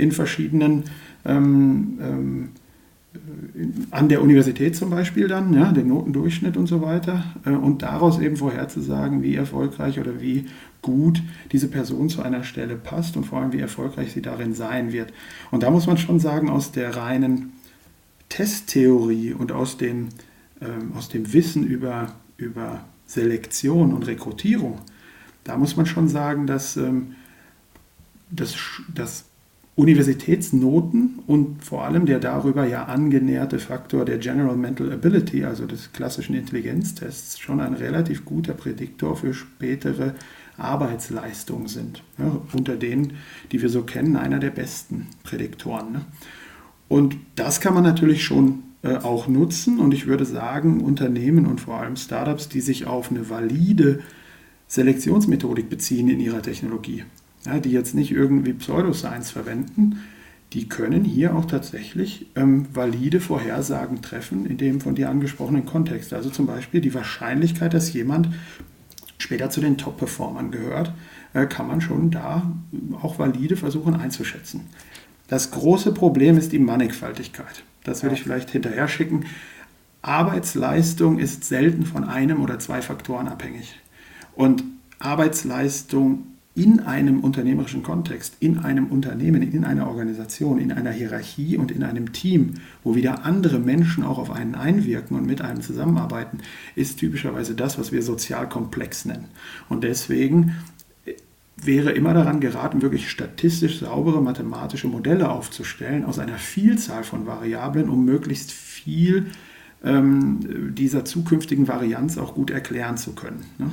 in 0.00 0.12
verschiedenen 0.12 0.84
ähm, 1.24 1.98
ähm, 2.00 2.48
an 3.90 4.08
der 4.08 4.22
Universität 4.22 4.76
zum 4.76 4.90
Beispiel 4.90 5.26
dann, 5.26 5.52
ja, 5.52 5.72
den 5.72 5.88
Notendurchschnitt 5.88 6.56
und 6.56 6.66
so 6.66 6.80
weiter, 6.80 7.24
äh, 7.44 7.50
und 7.50 7.82
daraus 7.82 8.20
eben 8.20 8.36
vorherzusagen, 8.36 9.22
wie 9.22 9.34
erfolgreich 9.34 9.98
oder 9.98 10.20
wie 10.20 10.46
gut 10.80 11.22
diese 11.50 11.68
Person 11.68 12.08
zu 12.08 12.22
einer 12.22 12.44
Stelle 12.44 12.76
passt 12.76 13.16
und 13.16 13.24
vor 13.24 13.40
allem, 13.40 13.52
wie 13.52 13.60
erfolgreich 13.60 14.12
sie 14.12 14.22
darin 14.22 14.54
sein 14.54 14.92
wird. 14.92 15.12
Und 15.50 15.62
da 15.64 15.70
muss 15.70 15.86
man 15.86 15.98
schon 15.98 16.20
sagen, 16.20 16.48
aus 16.48 16.72
der 16.72 16.96
reinen 16.96 17.52
Testtheorie 18.28 19.32
und 19.32 19.50
aus 19.50 19.76
dem, 19.76 20.08
ähm, 20.60 20.92
aus 20.96 21.08
dem 21.08 21.32
Wissen 21.32 21.66
über, 21.66 22.12
über 22.36 22.84
Selektion 23.06 23.92
und 23.92 24.06
Rekrutierung, 24.06 24.78
da 25.42 25.56
muss 25.56 25.76
man 25.76 25.86
schon 25.86 26.08
sagen, 26.08 26.46
dass, 26.46 26.76
ähm, 26.76 27.16
dass, 28.30 28.54
dass 28.94 29.24
Universitätsnoten 29.80 31.20
und 31.26 31.64
vor 31.64 31.84
allem 31.84 32.04
der 32.04 32.18
darüber 32.18 32.66
ja 32.66 32.84
angenäherte 32.84 33.58
Faktor 33.58 34.04
der 34.04 34.18
General 34.18 34.54
Mental 34.54 34.92
Ability, 34.92 35.46
also 35.46 35.64
des 35.64 35.92
klassischen 35.92 36.34
Intelligenztests, 36.34 37.38
schon 37.38 37.60
ein 37.60 37.72
relativ 37.72 38.26
guter 38.26 38.52
Prädiktor 38.52 39.16
für 39.16 39.32
spätere 39.32 40.14
Arbeitsleistung 40.58 41.66
sind. 41.66 42.02
Ja, 42.18 42.42
unter 42.52 42.76
denen, 42.76 43.14
die 43.52 43.62
wir 43.62 43.70
so 43.70 43.82
kennen, 43.82 44.16
einer 44.16 44.38
der 44.38 44.50
besten 44.50 45.06
Prädiktoren. 45.22 45.92
Ne? 45.92 46.00
Und 46.88 47.16
das 47.34 47.62
kann 47.62 47.72
man 47.72 47.82
natürlich 47.82 48.22
schon 48.22 48.64
äh, 48.82 48.96
auch 48.96 49.28
nutzen. 49.28 49.78
Und 49.78 49.94
ich 49.94 50.06
würde 50.06 50.26
sagen, 50.26 50.82
Unternehmen 50.82 51.46
und 51.46 51.58
vor 51.58 51.78
allem 51.80 51.96
Startups, 51.96 52.50
die 52.50 52.60
sich 52.60 52.86
auf 52.86 53.10
eine 53.10 53.30
valide 53.30 54.00
Selektionsmethodik 54.68 55.70
beziehen 55.70 56.10
in 56.10 56.20
ihrer 56.20 56.42
Technologie, 56.42 57.04
ja, 57.46 57.58
die 57.58 57.70
jetzt 57.70 57.94
nicht 57.94 58.10
irgendwie 58.10 58.52
Pseudoscience 58.52 59.30
verwenden, 59.30 60.00
die 60.52 60.68
können 60.68 61.04
hier 61.04 61.36
auch 61.36 61.44
tatsächlich 61.44 62.26
ähm, 62.34 62.66
valide 62.72 63.20
Vorhersagen 63.20 64.02
treffen 64.02 64.46
in 64.46 64.56
dem 64.56 64.80
von 64.80 64.94
dir 64.94 65.08
angesprochenen 65.08 65.64
Kontext. 65.64 66.12
Also 66.12 66.28
zum 66.28 66.46
Beispiel 66.46 66.80
die 66.80 66.94
Wahrscheinlichkeit, 66.94 67.72
dass 67.72 67.92
jemand 67.92 68.28
später 69.18 69.50
zu 69.50 69.60
den 69.60 69.78
Top-Performern 69.78 70.50
gehört, 70.50 70.92
äh, 71.34 71.46
kann 71.46 71.68
man 71.68 71.80
schon 71.80 72.10
da 72.10 72.50
auch 73.00 73.18
valide 73.18 73.56
versuchen 73.56 73.94
einzuschätzen. 73.94 74.62
Das 75.28 75.52
große 75.52 75.92
Problem 75.92 76.36
ist 76.36 76.50
die 76.50 76.58
Mannigfaltigkeit. 76.58 77.62
Das 77.84 78.02
würde 78.02 78.16
ich 78.16 78.22
vielleicht 78.22 78.50
hinterher 78.50 78.88
schicken. 78.88 79.26
Arbeitsleistung 80.02 81.18
ist 81.18 81.44
selten 81.44 81.86
von 81.86 82.04
einem 82.04 82.42
oder 82.42 82.58
zwei 82.58 82.82
Faktoren 82.82 83.28
abhängig. 83.28 83.78
Und 84.34 84.64
Arbeitsleistung 84.98 86.26
in 86.60 86.80
einem 86.80 87.20
unternehmerischen 87.20 87.82
Kontext, 87.82 88.34
in 88.38 88.58
einem 88.58 88.88
Unternehmen, 88.88 89.40
in 89.40 89.64
einer 89.64 89.88
Organisation, 89.88 90.58
in 90.58 90.72
einer 90.72 90.90
Hierarchie 90.90 91.56
und 91.56 91.70
in 91.70 91.82
einem 91.82 92.12
Team, 92.12 92.56
wo 92.84 92.94
wieder 92.94 93.24
andere 93.24 93.58
Menschen 93.58 94.04
auch 94.04 94.18
auf 94.18 94.30
einen 94.30 94.54
einwirken 94.54 95.16
und 95.16 95.26
mit 95.26 95.40
einem 95.40 95.62
zusammenarbeiten, 95.62 96.40
ist 96.76 96.98
typischerweise 96.98 97.54
das, 97.54 97.78
was 97.78 97.92
wir 97.92 98.02
sozial 98.02 98.46
komplex 98.46 99.06
nennen. 99.06 99.24
Und 99.70 99.84
deswegen 99.84 100.54
wäre 101.56 101.92
immer 101.92 102.12
daran 102.12 102.40
geraten, 102.40 102.82
wirklich 102.82 103.08
statistisch 103.08 103.80
saubere 103.80 104.20
mathematische 104.20 104.86
Modelle 104.86 105.30
aufzustellen 105.30 106.04
aus 106.04 106.18
einer 106.18 106.36
Vielzahl 106.36 107.04
von 107.04 107.26
Variablen, 107.26 107.88
um 107.88 108.04
möglichst 108.04 108.52
viel 108.52 109.28
ähm, 109.82 110.74
dieser 110.74 111.04
zukünftigen 111.04 111.66
Varianz 111.66 112.18
auch 112.18 112.34
gut 112.34 112.50
erklären 112.50 112.98
zu 112.98 113.14
können. 113.14 113.46
Ne? 113.58 113.70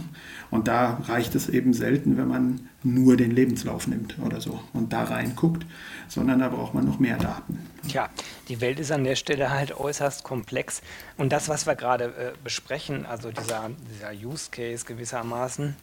Und 0.49 0.67
da 0.67 1.01
reicht 1.07 1.35
es 1.35 1.49
eben 1.49 1.73
selten, 1.73 2.17
wenn 2.17 2.27
man 2.27 2.69
nur 2.83 3.17
den 3.17 3.31
Lebenslauf 3.31 3.87
nimmt 3.87 4.17
oder 4.19 4.39
so 4.39 4.61
und 4.71 4.93
da 4.93 5.03
reinguckt, 5.03 5.65
sondern 6.07 6.39
da 6.39 6.47
braucht 6.47 6.73
man 6.73 6.85
noch 6.85 6.99
mehr 6.99 7.17
Daten. 7.17 7.59
Tja, 7.87 8.09
die 8.47 8.61
Welt 8.61 8.79
ist 8.79 8.91
an 8.91 9.03
der 9.03 9.15
Stelle 9.15 9.49
halt 9.49 9.77
äußerst 9.77 10.23
komplex. 10.23 10.81
Und 11.17 11.33
das, 11.33 11.49
was 11.49 11.65
wir 11.65 11.75
gerade 11.75 12.05
äh, 12.05 12.31
besprechen, 12.41 13.05
also 13.05 13.31
dieser, 13.31 13.69
dieser 13.93 14.11
Use 14.11 14.49
Case 14.51 14.85
gewissermaßen, 14.85 15.75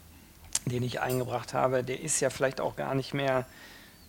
den 0.64 0.82
ich 0.82 1.00
eingebracht 1.00 1.52
habe, 1.52 1.84
der 1.84 2.00
ist 2.00 2.20
ja 2.20 2.30
vielleicht 2.30 2.62
auch 2.62 2.76
gar 2.76 2.94
nicht 2.94 3.12
mehr 3.12 3.44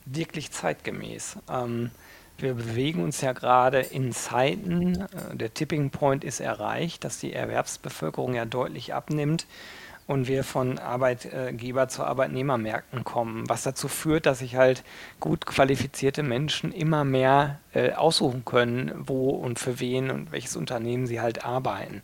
wirklich 0.05 0.51
zeitgemäß. 0.51 1.37
Ähm, 1.49 1.91
wir 2.37 2.53
bewegen 2.53 3.03
uns 3.03 3.21
ja 3.21 3.33
gerade 3.33 3.79
in 3.79 4.11
Zeiten, 4.11 5.01
äh, 5.01 5.35
der 5.35 5.53
Tipping 5.53 5.89
Point 5.89 6.23
ist 6.23 6.39
erreicht, 6.39 7.03
dass 7.03 7.19
die 7.19 7.33
Erwerbsbevölkerung 7.33 8.35
ja 8.35 8.45
deutlich 8.45 8.93
abnimmt 8.93 9.45
und 10.07 10.27
wir 10.27 10.43
von 10.43 10.77
Arbeitgeber 10.77 11.87
zu 11.87 12.03
Arbeitnehmermärkten 12.03 13.03
kommen, 13.03 13.49
was 13.49 13.63
dazu 13.63 13.87
führt, 13.87 14.25
dass 14.25 14.39
sich 14.39 14.55
halt 14.55 14.83
gut 15.19 15.45
qualifizierte 15.45 16.21
Menschen 16.21 16.71
immer 16.71 17.03
mehr 17.03 17.59
äh, 17.73 17.93
aussuchen 17.93 18.45
können, 18.45 18.91
wo 18.97 19.29
und 19.29 19.57
für 19.57 19.79
wen 19.79 20.11
und 20.11 20.31
welches 20.31 20.55
Unternehmen 20.55 21.07
sie 21.07 21.21
halt 21.21 21.43
arbeiten. 21.43 22.03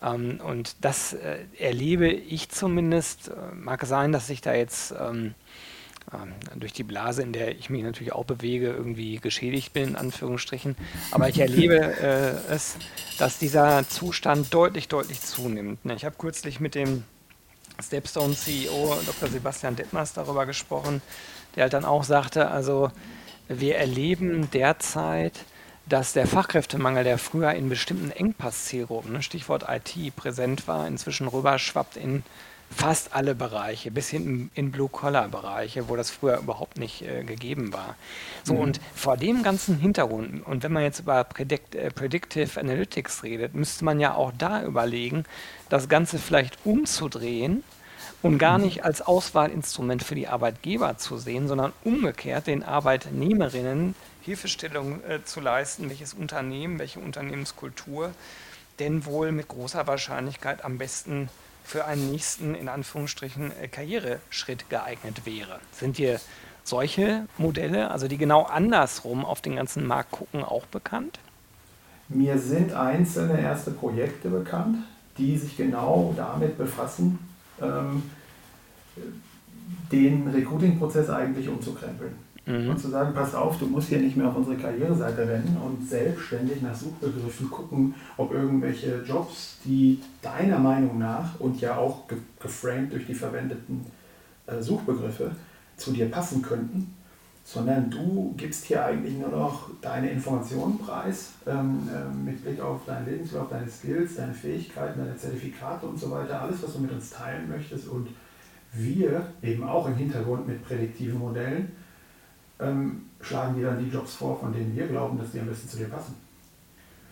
Ähm, 0.00 0.40
und 0.46 0.76
das 0.84 1.14
äh, 1.14 1.38
erlebe 1.58 2.08
ich 2.08 2.48
zumindest. 2.50 3.32
Mag 3.54 3.84
sein, 3.86 4.12
dass 4.12 4.26
sich 4.28 4.40
da 4.40 4.54
jetzt 4.54 4.94
ähm, 5.00 5.34
durch 6.56 6.72
die 6.72 6.82
Blase, 6.82 7.22
in 7.22 7.32
der 7.32 7.56
ich 7.56 7.70
mich 7.70 7.82
natürlich 7.82 8.12
auch 8.12 8.24
bewege, 8.24 8.70
irgendwie 8.70 9.16
geschädigt 9.16 9.72
bin, 9.72 9.90
in 9.90 9.96
Anführungsstrichen. 9.96 10.76
Aber 11.10 11.28
ich 11.28 11.38
erlebe 11.38 11.76
äh, 11.76 12.52
es, 12.52 12.76
dass 13.18 13.38
dieser 13.38 13.88
Zustand 13.88 14.52
deutlich, 14.52 14.88
deutlich 14.88 15.20
zunimmt. 15.20 15.84
Ne? 15.84 15.94
Ich 15.94 16.04
habe 16.04 16.16
kürzlich 16.18 16.60
mit 16.60 16.74
dem 16.74 17.04
Stepstone 17.80 18.34
CEO 18.34 18.98
Dr. 19.06 19.28
Sebastian 19.28 19.76
Detmers 19.76 20.12
darüber 20.12 20.46
gesprochen, 20.46 21.02
der 21.56 21.64
halt 21.64 21.72
dann 21.72 21.84
auch 21.84 22.04
sagte, 22.04 22.50
also 22.50 22.90
wir 23.48 23.76
erleben 23.76 24.50
derzeit, 24.50 25.32
dass 25.86 26.12
der 26.12 26.26
Fachkräftemangel, 26.26 27.04
der 27.04 27.18
früher 27.18 27.52
in 27.52 27.68
bestimmten 27.68 28.10
Engpasszielgruppen, 28.10 29.12
ne, 29.12 29.22
Stichwort 29.22 29.66
IT, 29.68 30.14
präsent 30.16 30.68
war, 30.68 30.86
inzwischen 30.86 31.26
rüberschwappt 31.26 31.96
in 31.96 32.22
fast 32.72 33.14
alle 33.14 33.34
Bereiche, 33.34 33.90
bis 33.90 34.08
hin 34.08 34.50
in 34.54 34.72
Blue-Collar-Bereiche, 34.72 35.88
wo 35.88 35.96
das 35.96 36.10
früher 36.10 36.38
überhaupt 36.38 36.78
nicht 36.78 37.02
äh, 37.02 37.24
gegeben 37.24 37.72
war. 37.72 37.96
So, 38.44 38.54
mhm. 38.54 38.60
und 38.60 38.80
vor 38.94 39.16
dem 39.16 39.42
ganzen 39.42 39.78
Hintergrund, 39.78 40.46
und 40.46 40.62
wenn 40.62 40.72
man 40.72 40.82
jetzt 40.82 41.00
über 41.00 41.24
Predict, 41.24 41.74
äh, 41.74 41.90
Predictive 41.90 42.58
Analytics 42.58 43.22
redet, 43.22 43.54
müsste 43.54 43.84
man 43.84 44.00
ja 44.00 44.14
auch 44.14 44.32
da 44.36 44.62
überlegen, 44.62 45.24
das 45.68 45.88
Ganze 45.88 46.18
vielleicht 46.18 46.58
umzudrehen 46.64 47.62
und 48.22 48.38
gar 48.38 48.58
mhm. 48.58 48.64
nicht 48.64 48.84
als 48.84 49.02
Auswahlinstrument 49.02 50.02
für 50.02 50.14
die 50.14 50.28
Arbeitgeber 50.28 50.96
zu 50.96 51.18
sehen, 51.18 51.48
sondern 51.48 51.72
umgekehrt 51.84 52.46
den 52.46 52.62
Arbeitnehmerinnen 52.62 53.94
Hilfestellung 54.22 55.02
äh, 55.04 55.24
zu 55.24 55.40
leisten, 55.40 55.88
welches 55.90 56.14
Unternehmen, 56.14 56.78
welche 56.78 57.00
Unternehmenskultur 57.00 58.12
denn 58.78 59.04
wohl 59.04 59.32
mit 59.32 59.48
großer 59.48 59.86
Wahrscheinlichkeit 59.86 60.64
am 60.64 60.78
besten 60.78 61.28
für 61.72 61.86
einen 61.86 62.10
nächsten, 62.10 62.54
in 62.54 62.68
Anführungsstrichen, 62.68 63.50
äh, 63.58 63.66
Karriereschritt 63.66 64.68
geeignet 64.68 65.24
wäre. 65.24 65.58
Sind 65.72 65.96
dir 65.96 66.20
solche 66.64 67.26
Modelle, 67.38 67.90
also 67.90 68.08
die 68.08 68.18
genau 68.18 68.42
andersrum 68.42 69.24
auf 69.24 69.40
den 69.40 69.56
ganzen 69.56 69.86
Markt 69.86 70.10
gucken, 70.10 70.44
auch 70.44 70.66
bekannt? 70.66 71.18
Mir 72.10 72.38
sind 72.38 72.74
einzelne 72.74 73.40
erste 73.40 73.70
Projekte 73.70 74.28
bekannt, 74.28 74.84
die 75.16 75.38
sich 75.38 75.56
genau 75.56 76.12
damit 76.14 76.58
befassen, 76.58 77.18
ähm, 77.58 78.02
den 79.90 80.28
Recruiting-Prozess 80.28 81.08
eigentlich 81.08 81.48
umzukrempeln. 81.48 82.14
Mhm. 82.44 82.70
Und 82.70 82.80
zu 82.80 82.88
sagen, 82.88 83.14
pass 83.14 83.34
auf, 83.34 83.58
du 83.58 83.66
musst 83.66 83.88
hier 83.88 83.98
nicht 83.98 84.16
mehr 84.16 84.28
auf 84.28 84.36
unsere 84.36 84.56
Karriereseite 84.56 85.28
rennen 85.28 85.56
und 85.64 85.88
selbstständig 85.88 86.60
nach 86.60 86.74
Suchbegriffen 86.74 87.50
gucken, 87.50 87.94
ob 88.16 88.32
irgendwelche 88.32 89.02
Jobs, 89.06 89.58
die 89.64 90.00
deiner 90.22 90.58
Meinung 90.58 90.98
nach 90.98 91.38
und 91.38 91.60
ja 91.60 91.76
auch 91.76 92.08
ge 92.08 92.18
geframed 92.40 92.92
durch 92.92 93.06
die 93.06 93.14
verwendeten 93.14 93.86
äh, 94.48 94.60
Suchbegriffe 94.60 95.30
zu 95.76 95.92
dir 95.92 96.10
passen 96.10 96.42
könnten, 96.42 96.92
sondern 97.44 97.88
du 97.88 98.34
gibst 98.36 98.64
hier 98.64 98.84
eigentlich 98.84 99.16
nur 99.16 99.28
noch 99.28 99.70
deine 99.80 100.10
Informationen 100.10 100.78
preis, 100.78 101.34
ähm, 101.46 101.88
äh, 101.88 102.12
mit 102.12 102.42
Blick 102.42 102.60
auf 102.60 102.84
deinen 102.84 103.06
Lebenslauf, 103.06 103.48
deine 103.50 103.68
Skills, 103.68 104.16
deine 104.16 104.34
Fähigkeiten, 104.34 104.98
deine 104.98 105.16
Zertifikate 105.16 105.86
und 105.86 106.00
so 106.00 106.10
weiter, 106.10 106.40
alles, 106.40 106.60
was 106.60 106.72
du 106.72 106.80
mit 106.80 106.90
uns 106.90 107.10
teilen 107.10 107.48
möchtest 107.48 107.86
und 107.86 108.08
wir 108.72 109.26
eben 109.42 109.62
auch 109.62 109.86
im 109.86 109.94
Hintergrund 109.94 110.48
mit 110.48 110.64
prädiktiven 110.64 111.20
Modellen 111.20 111.70
ähm, 112.62 113.02
schlagen 113.20 113.56
dir 113.56 113.66
dann 113.66 113.84
die 113.84 113.90
Jobs 113.90 114.14
vor, 114.14 114.38
von 114.38 114.52
denen 114.52 114.74
wir 114.76 114.86
glauben, 114.86 115.18
dass 115.18 115.32
die 115.32 115.40
am 115.40 115.46
besten 115.46 115.68
zu 115.68 115.76
dir 115.76 115.88
passen. 115.88 116.14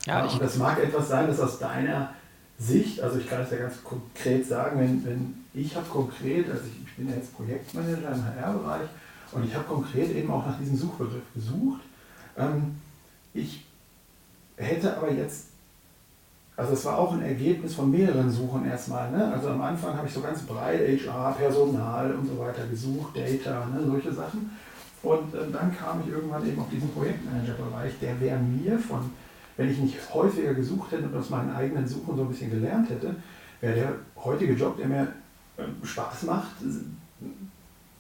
Ja, 0.07 0.25
und 0.25 0.41
das 0.41 0.57
mag 0.57 0.83
etwas 0.83 1.09
sein, 1.09 1.27
das 1.27 1.41
aus 1.41 1.59
deiner 1.59 2.15
Sicht, 2.59 3.01
also 3.01 3.19
ich 3.19 3.29
kann 3.29 3.43
es 3.43 3.51
ja 3.51 3.59
ganz 3.59 3.83
konkret 3.83 4.47
sagen, 4.47 4.81
wenn, 4.81 5.05
wenn 5.05 5.35
ich 5.55 5.75
habe 5.75 5.87
konkret, 5.89 6.49
also 6.51 6.63
ich, 6.67 6.87
ich, 6.87 6.97
bin 6.97 7.09
ja 7.09 7.17
jetzt 7.17 7.35
Projektmanager 7.35 8.13
im 8.13 8.25
HR-Bereich 8.25 8.89
und 9.33 9.45
ich 9.45 9.55
habe 9.55 9.65
konkret 9.65 10.15
eben 10.15 10.31
auch 10.31 10.47
nach 10.47 10.59
diesem 10.59 10.77
Suchbegriff 10.77 11.23
gesucht. 11.35 11.81
Ähm, 12.37 12.77
ich 13.33 13.65
hätte 14.57 14.97
aber 14.97 15.13
jetzt, 15.13 15.47
also 16.57 16.75
es 16.75 16.85
war 16.85 16.99
auch 16.99 17.13
ein 17.13 17.23
Ergebnis 17.23 17.75
von 17.75 17.91
mehreren 17.91 18.31
Suchen 18.31 18.67
erstmal. 18.67 19.11
Ne? 19.11 19.33
Also 19.33 19.49
am 19.49 19.63
Anfang 19.63 19.97
habe 19.97 20.07
ich 20.07 20.13
so 20.13 20.21
ganz 20.21 20.43
breit 20.43 20.81
HR, 20.81 21.33
Personal 21.33 22.13
und 22.13 22.27
so 22.27 22.39
weiter 22.39 22.67
gesucht, 22.67 23.17
Data, 23.17 23.67
ne? 23.67 23.85
solche 23.87 24.13
Sachen. 24.13 24.51
Und 25.03 25.35
äh, 25.35 25.51
dann 25.53 25.77
kam 25.77 26.03
ich 26.05 26.13
irgendwann 26.13 26.47
eben 26.47 26.61
auf 26.61 26.69
diesen 26.71 26.91
Projektmanager-Bereich, 26.91 27.93
der 28.01 28.21
wäre 28.21 28.39
mir 28.39 28.79
von, 28.79 29.11
wenn 29.57 29.71
ich 29.71 29.79
nicht 29.79 29.97
häufiger 30.13 30.55
gesucht 30.55 30.93
hätte 30.93 31.05
und 31.05 31.17
aus 31.17 31.31
meinen 31.31 31.55
eigenen 31.55 31.87
Suchen 31.87 32.17
so 32.17 32.23
ein 32.23 32.29
bisschen 32.29 32.51
gelernt 32.51 32.91
hätte, 32.91 33.15
wäre 33.61 33.75
der 33.75 33.93
heutige 34.23 34.53
Job, 34.53 34.77
der 34.77 34.87
mir 34.87 35.09
äh, 35.57 35.87
Spaß 35.87 36.25
macht, 36.25 36.51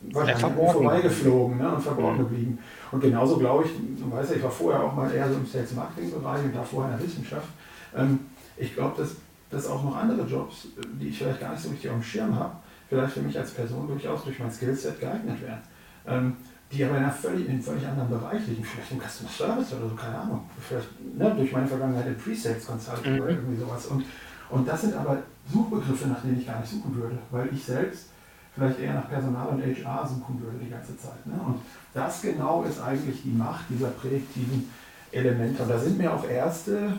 wahrscheinlich 0.01 0.73
vorbeigeflogen 0.73 1.59
ne, 1.59 1.75
und 1.75 1.83
verborgen 1.83 2.19
mhm. 2.19 2.29
geblieben. 2.29 2.59
Und 2.91 3.01
genauso 3.01 3.39
glaube 3.39 3.65
ich, 3.65 3.73
du 3.73 4.11
weißt 4.11 4.31
ja, 4.31 4.37
ich 4.37 4.43
war 4.43 4.51
vorher 4.51 4.83
auch 4.83 4.95
mal 4.95 5.11
eher 5.13 5.29
so 5.29 5.35
im 5.35 5.47
Sales-Marketing-Bereich 5.47 6.45
und 6.45 6.55
da 6.55 6.63
vorher 6.63 6.93
in 6.93 6.99
der 6.99 7.07
Wissenschaft. 7.07 7.49
Ähm, 7.97 8.21
ich 8.57 8.75
glaube, 8.75 9.01
dass, 9.01 9.17
dass 9.51 9.67
auch 9.67 9.83
noch 9.83 9.97
andere 9.97 10.27
Jobs, 10.27 10.69
die 11.01 11.09
ich 11.09 11.19
vielleicht 11.19 11.41
gar 11.41 11.53
nicht 11.53 11.63
so 11.63 11.71
richtig 11.71 11.91
auf 11.91 11.97
dem 11.97 12.03
Schirm 12.03 12.35
habe, 12.39 12.57
vielleicht 12.89 13.15
für 13.15 13.21
mich 13.23 13.39
als 13.39 13.53
Person 13.53 13.87
durchaus 13.87 14.25
durch 14.25 14.39
mein 14.39 14.51
Skillset 14.51 15.01
geeignet 15.01 15.41
wären. 15.43 15.61
Ähm, 16.07 16.37
die 16.73 16.85
aber 16.85 16.97
in, 16.97 17.05
einer 17.05 17.13
völlig, 17.13 17.47
in 17.47 17.53
einem 17.53 17.63
völlig 17.63 17.87
anderen 17.87 18.11
Bereich 18.11 18.47
liegen, 18.47 18.65
vielleicht 18.65 18.93
im 18.93 19.01
Customer 19.01 19.31
Service 19.31 19.73
oder 19.73 19.89
so, 19.89 19.95
keine 19.95 20.19
Ahnung, 20.19 20.49
vielleicht 20.61 20.89
ne, 21.19 21.35
durch 21.37 21.53
meine 21.53 21.67
Vergangenheit 21.67 22.07
im 22.07 22.17
Pre-Sales 22.17 22.67
Consulting 22.67 23.15
mhm. 23.15 23.21
oder 23.21 23.31
irgendwie 23.31 23.61
sowas. 23.61 23.87
Und, 23.87 24.05
und 24.51 24.69
das 24.69 24.81
sind 24.83 24.95
aber 24.95 25.19
Suchbegriffe, 25.53 26.09
nach 26.09 26.21
denen 26.23 26.39
ich 26.39 26.47
gar 26.47 26.61
nicht 26.61 26.71
suchen 26.71 26.95
würde, 26.95 27.19
weil 27.31 27.49
ich 27.53 27.65
selbst 27.65 28.07
vielleicht 28.55 28.81
eher 28.81 28.95
nach 28.95 29.09
Personal 29.09 29.49
und 29.49 29.63
HR 29.63 30.07
suchen 30.07 30.41
würde 30.41 30.59
die 30.65 30.71
ganze 30.71 30.97
Zeit. 30.97 31.27
Ne? 31.27 31.35
Und 31.45 31.61
das 31.95 32.23
genau 32.23 32.63
ist 32.63 32.81
eigentlich 32.81 33.23
die 33.23 33.31
Macht 33.31 33.65
dieser 33.69 33.89
prädiktiven 33.89 34.71
Elemente. 35.13 35.63
Und 35.63 35.69
da 35.69 35.79
sind 35.79 35.99
mir 35.99 36.13
auch 36.13 36.29
erste 36.29 36.93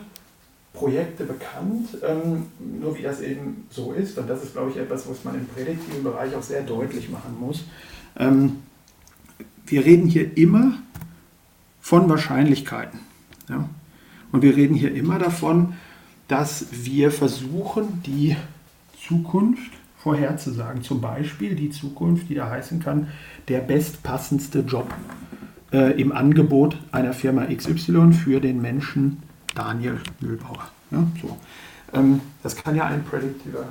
Projekte 0.72 1.24
bekannt, 1.24 1.88
ähm, 2.06 2.46
nur 2.58 2.96
wie 2.96 3.02
das 3.02 3.20
eben 3.20 3.66
so 3.70 3.92
ist. 3.92 4.18
Und 4.18 4.28
das 4.28 4.42
ist, 4.42 4.52
glaube 4.54 4.70
ich, 4.70 4.76
etwas, 4.76 5.08
was 5.08 5.22
man 5.24 5.34
im 5.34 5.46
prädiktiven 5.46 6.02
Bereich 6.02 6.34
auch 6.34 6.42
sehr 6.42 6.62
deutlich 6.62 7.10
machen 7.10 7.38
muss. 7.38 7.64
Ähm, 8.18 8.62
wir 9.66 9.84
reden 9.84 10.08
hier 10.08 10.36
immer 10.36 10.78
von 11.80 12.08
Wahrscheinlichkeiten. 12.08 13.00
Ja? 13.48 13.68
Und 14.30 14.42
wir 14.42 14.56
reden 14.56 14.74
hier 14.74 14.94
immer 14.94 15.18
davon, 15.18 15.74
dass 16.28 16.66
wir 16.70 17.10
versuchen, 17.10 18.02
die 18.06 18.36
Zukunft 19.06 19.70
vorherzusagen. 19.98 20.82
Zum 20.82 21.00
Beispiel 21.00 21.54
die 21.54 21.70
Zukunft, 21.70 22.28
die 22.28 22.34
da 22.34 22.50
heißen 22.50 22.80
kann, 22.80 23.08
der 23.48 23.60
bestpassendste 23.60 24.60
Job 24.60 24.92
äh, 25.72 26.00
im 26.00 26.12
Angebot 26.12 26.76
einer 26.90 27.12
Firma 27.12 27.46
XY 27.46 28.12
für 28.12 28.40
den 28.40 28.60
Menschen 28.60 29.22
Daniel 29.54 30.00
Mühlbauer. 30.20 30.68
Ja, 30.90 31.06
so. 31.20 31.38
ähm, 31.92 32.20
das 32.42 32.56
kann 32.56 32.74
ja 32.74 32.86
ein 32.86 33.04
Predictive, 33.04 33.66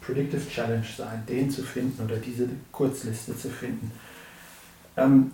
Predictive 0.00 0.48
Challenge 0.48 0.86
sein, 0.96 1.22
den 1.28 1.50
zu 1.50 1.62
finden 1.62 2.02
oder 2.04 2.16
diese 2.16 2.48
Kurzliste 2.70 3.36
zu 3.36 3.48
finden. 3.48 3.90
Ähm, 4.96 5.32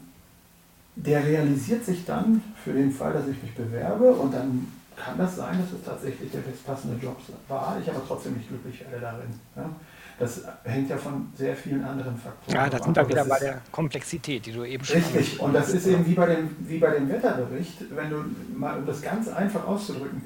der 0.96 1.24
realisiert 1.24 1.84
sich 1.84 2.04
dann 2.04 2.42
für 2.62 2.72
den 2.72 2.90
Fall, 2.90 3.12
dass 3.12 3.28
ich 3.28 3.40
mich 3.42 3.54
bewerbe 3.54 4.12
und 4.12 4.34
dann 4.34 4.66
kann 4.96 5.16
das 5.16 5.36
sein, 5.36 5.58
dass 5.60 5.78
es 5.78 5.84
tatsächlich 5.84 6.30
der 6.32 6.40
bestpassende 6.40 7.02
Job 7.02 7.16
war, 7.46 7.78
ich 7.80 7.88
aber 7.88 8.02
trotzdem 8.06 8.34
nicht 8.34 8.48
glücklich 8.48 8.80
werde 8.80 9.00
darin. 9.00 9.40
Ja? 9.54 9.70
Das 10.18 10.42
hängt 10.64 10.90
ja 10.90 10.96
von 10.96 11.28
sehr 11.36 11.54
vielen 11.54 11.84
anderen 11.84 12.16
Faktoren 12.16 12.58
ab. 12.58 12.64
Ja, 12.64 12.78
da 12.78 12.82
sind 12.82 12.96
wir 12.96 13.08
wieder 13.08 13.24
bei 13.24 13.38
der 13.38 13.60
Komplexität, 13.70 14.46
die 14.46 14.52
du 14.52 14.64
eben 14.64 14.84
schon 14.84 14.96
Richtig, 14.96 15.38
und 15.38 15.52
das 15.52 15.68
ist 15.70 15.86
eben 15.86 16.04
wie 16.04 16.14
bei, 16.14 16.26
dem, 16.26 16.56
wie 16.60 16.78
bei 16.78 16.90
dem 16.90 17.08
Wetterbericht, 17.08 17.84
wenn 17.94 18.10
du 18.10 18.24
mal, 18.56 18.78
um 18.78 18.86
das 18.86 19.00
ganz 19.00 19.28
einfach 19.28 19.64
auszudrücken, 19.64 20.22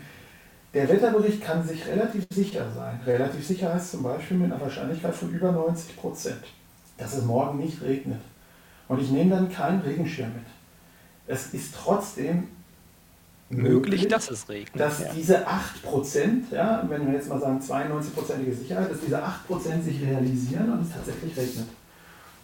der 0.72 0.88
Wetterbericht 0.88 1.42
kann 1.42 1.66
sich 1.66 1.86
relativ 1.86 2.24
sicher 2.30 2.66
sein. 2.74 2.98
Relativ 3.04 3.46
sicher 3.46 3.74
heißt 3.74 3.90
zum 3.90 4.02
Beispiel 4.02 4.38
mit 4.38 4.50
einer 4.50 4.60
Wahrscheinlichkeit 4.60 5.14
von 5.14 5.30
über 5.30 5.52
90 5.52 5.96
Prozent, 5.98 6.42
dass 6.96 7.14
es 7.14 7.24
morgen 7.24 7.58
nicht 7.58 7.82
regnet. 7.82 8.20
Und 8.92 9.00
ich 9.00 9.10
nehme 9.10 9.30
dann 9.30 9.50
keinen 9.50 9.80
Regenschirm 9.80 10.28
mit. 10.34 10.44
Es 11.26 11.54
ist 11.54 11.74
trotzdem 11.74 12.48
möglich, 13.48 14.06
dass 14.06 14.30
es 14.30 14.46
regnet. 14.50 14.78
Dass 14.78 15.00
ja. 15.00 15.06
diese 15.16 15.48
8%, 15.48 16.52
ja, 16.52 16.84
wenn 16.90 17.06
wir 17.06 17.14
jetzt 17.14 17.30
mal 17.30 17.40
sagen 17.40 17.58
92%ige 17.58 18.54
Sicherheit, 18.54 18.90
dass 18.90 19.00
diese 19.00 19.18
8% 19.18 19.82
sich 19.82 20.02
realisieren 20.02 20.74
und 20.74 20.82
es 20.82 20.90
tatsächlich 20.92 21.34
regnet. 21.34 21.68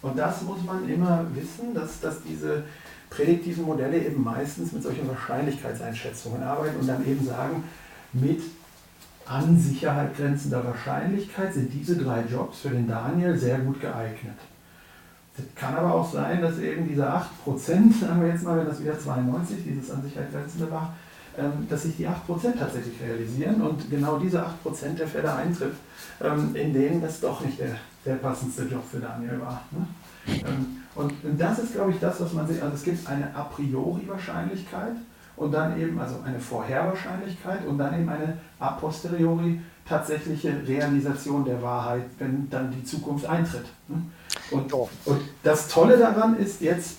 Und 0.01 0.19
das 0.19 0.41
muss 0.41 0.63
man 0.65 0.89
immer 0.89 1.27
wissen, 1.35 1.75
dass, 1.75 2.01
dass 2.01 2.23
diese 2.23 2.63
prädiktiven 3.11 3.67
Modelle 3.67 3.99
eben 3.99 4.25
meistens 4.25 4.73
mit 4.73 4.83
solchen 4.83 5.07
Wahrscheinlichkeitseinschätzungen 5.07 6.43
arbeiten 6.43 6.81
und 6.81 6.87
dann 6.87 7.07
eben 7.07 7.27
sagen, 7.27 7.63
mit 8.15 8.41
an 9.27 9.59
Sicherheit 9.59 10.17
grenzender 10.17 10.65
Wahrscheinlichkeit 10.65 11.53
sind 11.53 11.75
diese 11.75 11.99
drei 11.99 12.23
Jobs 12.23 12.61
für 12.61 12.71
den 12.71 12.89
Daniel 12.89 13.37
sehr 13.37 13.59
gut 13.59 13.83
geeignet. 13.83 14.39
Kann 15.55 15.75
aber 15.75 15.95
auch 15.95 16.13
sein, 16.13 16.43
dass 16.43 16.59
eben 16.59 16.89
diese 16.89 17.07
8%, 17.09 17.25
sagen 17.47 18.21
wir 18.21 18.29
jetzt 18.29 18.45
mal, 18.45 18.59
wenn 18.59 18.67
das 18.67 18.81
wieder 18.81 18.99
92, 18.99 19.59
dieses 19.65 19.91
an 19.91 20.03
Sicherheit 20.03 20.33
grenzende 20.33 20.71
war, 20.71 20.95
ähm, 21.39 21.69
dass 21.69 21.83
sich 21.85 21.97
die 21.97 22.09
8% 22.09 22.59
tatsächlich 22.59 23.01
realisieren 23.01 23.61
und 23.63 23.89
genau 23.91 24.19
diese 24.19 24.45
8% 24.45 24.99
der 24.99 25.07
Fälle 25.07 25.33
eintritt, 25.33 25.75
ähm, 26.21 26.55
in 26.55 26.73
denen 26.73 27.01
das 27.01 27.21
doch 27.21 27.41
nicht 27.45 27.61
der, 27.61 27.77
der 28.05 28.15
passendste 28.17 28.65
Job 28.65 28.83
für 28.91 28.99
Daniel 28.99 29.41
war. 29.41 29.63
Ne? 29.71 29.87
Ähm, 30.27 30.83
und 30.95 31.13
das 31.39 31.61
ist, 31.61 31.75
glaube 31.75 31.93
ich, 31.93 32.01
das, 32.01 32.21
was 32.21 32.33
man 32.33 32.49
sieht. 32.49 32.61
Also 32.61 32.75
es 32.75 32.83
gibt 32.83 33.09
eine 33.09 33.35
a 33.35 33.45
priori 33.45 34.09
Wahrscheinlichkeit 34.09 34.97
und 35.37 35.53
dann 35.53 35.81
eben, 35.81 35.99
also 36.01 36.17
eine 36.25 36.41
Vorherwahrscheinlichkeit 36.41 37.65
und 37.67 37.79
dann 37.79 37.95
eben 37.95 38.09
eine 38.09 38.39
a 38.59 38.71
posteriori 38.73 39.61
tatsächliche 39.89 40.53
Realisation 40.67 41.45
der 41.45 41.63
Wahrheit, 41.63 42.05
wenn 42.19 42.51
dann 42.51 42.71
die 42.71 42.85
Zukunft 42.85 43.27
eintritt. 43.27 43.67
Und, 44.51 44.73
und 44.73 45.21
das 45.43 45.69
Tolle 45.69 45.99
daran 45.99 46.37
ist 46.37 46.61
jetzt, 46.61 46.99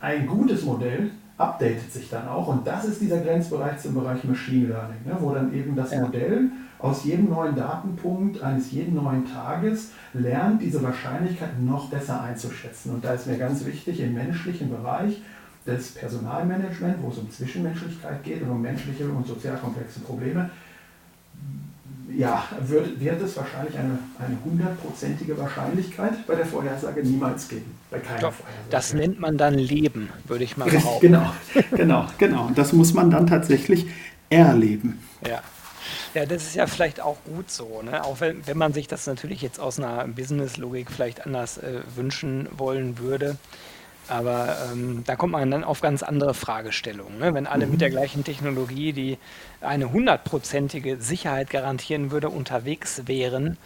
ein 0.00 0.26
gutes 0.26 0.64
Modell 0.64 1.10
updatet 1.36 1.92
sich 1.92 2.10
dann 2.10 2.28
auch 2.28 2.48
und 2.48 2.66
das 2.66 2.84
ist 2.84 3.00
dieser 3.00 3.18
Grenzbereich 3.18 3.78
zum 3.78 3.94
Bereich 3.94 4.24
Machine 4.24 4.68
Learning, 4.68 4.98
ne, 5.04 5.16
wo 5.20 5.32
dann 5.32 5.54
eben 5.54 5.74
das 5.76 5.92
ja. 5.92 6.00
Modell 6.00 6.50
aus 6.80 7.04
jedem 7.04 7.30
neuen 7.30 7.56
Datenpunkt 7.56 8.42
eines 8.42 8.70
jeden 8.72 8.94
neuen 8.94 9.24
Tages 9.24 9.90
lernt, 10.14 10.62
diese 10.62 10.82
Wahrscheinlichkeit 10.82 11.60
noch 11.60 11.90
besser 11.90 12.22
einzuschätzen. 12.22 12.94
Und 12.94 13.04
da 13.04 13.14
ist 13.14 13.26
mir 13.26 13.36
ganz 13.36 13.64
wichtig, 13.64 14.00
im 14.00 14.14
menschlichen 14.14 14.70
Bereich 14.70 15.20
des 15.66 15.92
Personalmanagement, 15.92 17.02
wo 17.02 17.10
es 17.10 17.18
um 17.18 17.30
Zwischenmenschlichkeit 17.30 18.22
geht 18.22 18.42
und 18.42 18.50
um 18.50 18.62
menschliche 18.62 19.08
und 19.08 19.26
sozial 19.26 19.56
komplexe 19.58 20.00
Probleme, 20.00 20.50
ja, 22.16 22.44
wird, 22.60 23.00
wird 23.00 23.22
es 23.22 23.36
wahrscheinlich 23.36 23.76
eine, 23.76 23.98
eine 24.18 24.36
hundertprozentige 24.44 25.36
Wahrscheinlichkeit 25.38 26.26
bei 26.26 26.34
der 26.34 26.46
Vorhersage 26.46 27.02
niemals 27.02 27.48
geben. 27.48 27.76
Bei 27.90 27.98
keiner 27.98 28.20
Doch, 28.20 28.32
Vorhersage. 28.32 28.70
Das 28.70 28.94
nennt 28.94 29.20
man 29.20 29.36
dann 29.36 29.54
Leben, 29.54 30.08
würde 30.26 30.44
ich 30.44 30.56
mal 30.56 30.70
behaupten. 30.70 31.00
Genau, 31.00 31.32
genau, 31.70 32.06
genau. 32.18 32.46
Und 32.46 32.56
das 32.56 32.72
muss 32.72 32.94
man 32.94 33.10
dann 33.10 33.26
tatsächlich 33.26 33.86
erleben. 34.30 35.00
Ja. 35.26 35.42
Ja, 36.14 36.26
das 36.26 36.44
ist 36.44 36.54
ja 36.54 36.66
vielleicht 36.66 37.00
auch 37.00 37.18
gut 37.24 37.50
so, 37.50 37.82
ne? 37.82 38.04
auch 38.04 38.20
wenn, 38.20 38.46
wenn 38.46 38.58
man 38.58 38.72
sich 38.72 38.88
das 38.88 39.06
natürlich 39.06 39.42
jetzt 39.42 39.60
aus 39.60 39.78
einer 39.78 40.06
Business-Logik 40.08 40.90
vielleicht 40.90 41.26
anders 41.26 41.58
äh, 41.58 41.80
wünschen 41.94 42.48
wollen 42.56 42.98
würde. 42.98 43.36
Aber 44.08 44.56
ähm, 44.72 45.02
da 45.06 45.16
kommt 45.16 45.32
man 45.32 45.50
dann 45.50 45.64
auf 45.64 45.80
ganz 45.80 46.02
andere 46.02 46.34
Fragestellungen. 46.34 47.18
Ne? 47.18 47.34
Wenn 47.34 47.46
alle 47.46 47.66
mhm. 47.66 47.72
mit 47.72 47.80
der 47.80 47.90
gleichen 47.90 48.24
Technologie, 48.24 48.92
die 48.92 49.18
eine 49.60 49.92
hundertprozentige 49.92 51.00
Sicherheit 51.00 51.50
garantieren 51.50 52.10
würde, 52.10 52.30
unterwegs 52.30 53.02
wären, 53.06 53.58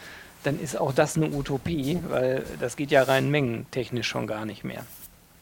dann 0.42 0.58
ist 0.58 0.78
auch 0.78 0.92
das 0.92 1.16
eine 1.16 1.30
Utopie, 1.30 2.00
weil 2.08 2.44
das 2.58 2.76
geht 2.76 2.90
ja 2.90 3.02
rein 3.04 3.30
mengentechnisch 3.30 4.08
schon 4.08 4.26
gar 4.26 4.44
nicht 4.44 4.64
mehr. 4.64 4.84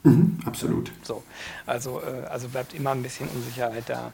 Mhm, 0.02 0.38
absolut. 0.46 0.90
So, 1.02 1.22
also, 1.66 2.00
äh, 2.00 2.26
also 2.26 2.48
bleibt 2.48 2.74
immer 2.74 2.90
ein 2.90 3.02
bisschen 3.02 3.28
Unsicherheit 3.28 3.84
da. 3.86 4.12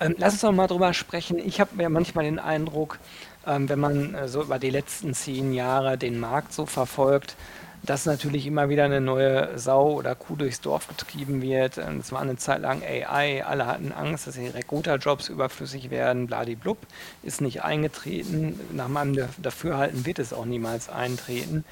Ähm, 0.00 0.14
lass 0.18 0.34
uns 0.34 0.42
doch 0.42 0.52
mal 0.52 0.66
drüber 0.66 0.92
sprechen. 0.92 1.38
Ich 1.38 1.60
habe 1.60 1.82
ja 1.82 1.88
manchmal 1.88 2.24
den 2.24 2.38
Eindruck, 2.38 2.98
ähm, 3.46 3.68
wenn 3.68 3.80
man 3.80 4.14
äh, 4.14 4.28
so 4.28 4.42
über 4.42 4.58
die 4.58 4.70
letzten 4.70 5.14
zehn 5.14 5.54
Jahre 5.54 5.96
den 5.96 6.20
Markt 6.20 6.52
so 6.52 6.66
verfolgt, 6.66 7.36
dass 7.82 8.06
natürlich 8.06 8.46
immer 8.46 8.68
wieder 8.68 8.84
eine 8.84 9.00
neue 9.00 9.58
Sau 9.58 9.92
oder 9.92 10.14
Kuh 10.14 10.36
durchs 10.36 10.60
Dorf 10.60 10.86
getrieben 10.88 11.42
wird. 11.42 11.78
Es 11.78 12.12
war 12.12 12.20
eine 12.20 12.36
Zeit 12.36 12.62
lang 12.62 12.82
AI, 12.82 13.44
alle 13.44 13.66
hatten 13.66 13.92
Angst, 13.92 14.26
dass 14.26 14.36
die 14.36 14.46
Recruiter-Jobs 14.46 15.28
überflüssig 15.28 15.90
werden, 15.90 16.26
bladiblub, 16.26 16.78
ist 17.22 17.40
nicht 17.40 17.62
eingetreten. 17.62 18.60
Nach 18.72 18.88
meinem 18.88 19.28
Dafürhalten 19.38 20.06
wird 20.06 20.18
es 20.18 20.32
auch 20.32 20.44
niemals 20.44 20.88
eintreten. 20.88 21.64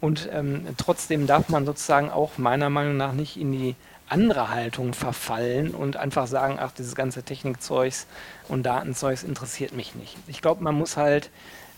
Und 0.00 0.30
ähm, 0.32 0.66
trotzdem 0.78 1.26
darf 1.26 1.50
man 1.50 1.66
sozusagen 1.66 2.10
auch 2.10 2.38
meiner 2.38 2.70
Meinung 2.70 2.96
nach 2.96 3.12
nicht 3.12 3.36
in 3.36 3.52
die 3.52 3.76
andere 4.08 4.50
Haltung 4.50 4.92
verfallen 4.92 5.70
und 5.70 5.96
einfach 5.96 6.26
sagen, 6.26 6.58
ach, 6.58 6.72
dieses 6.72 6.94
ganze 6.94 7.22
Technikzeugs 7.22 8.06
und 8.48 8.64
Datenzeugs 8.64 9.22
interessiert 9.22 9.72
mich 9.72 9.94
nicht. 9.94 10.16
Ich 10.26 10.42
glaube, 10.42 10.64
man 10.64 10.74
muss 10.74 10.96
halt 10.96 11.30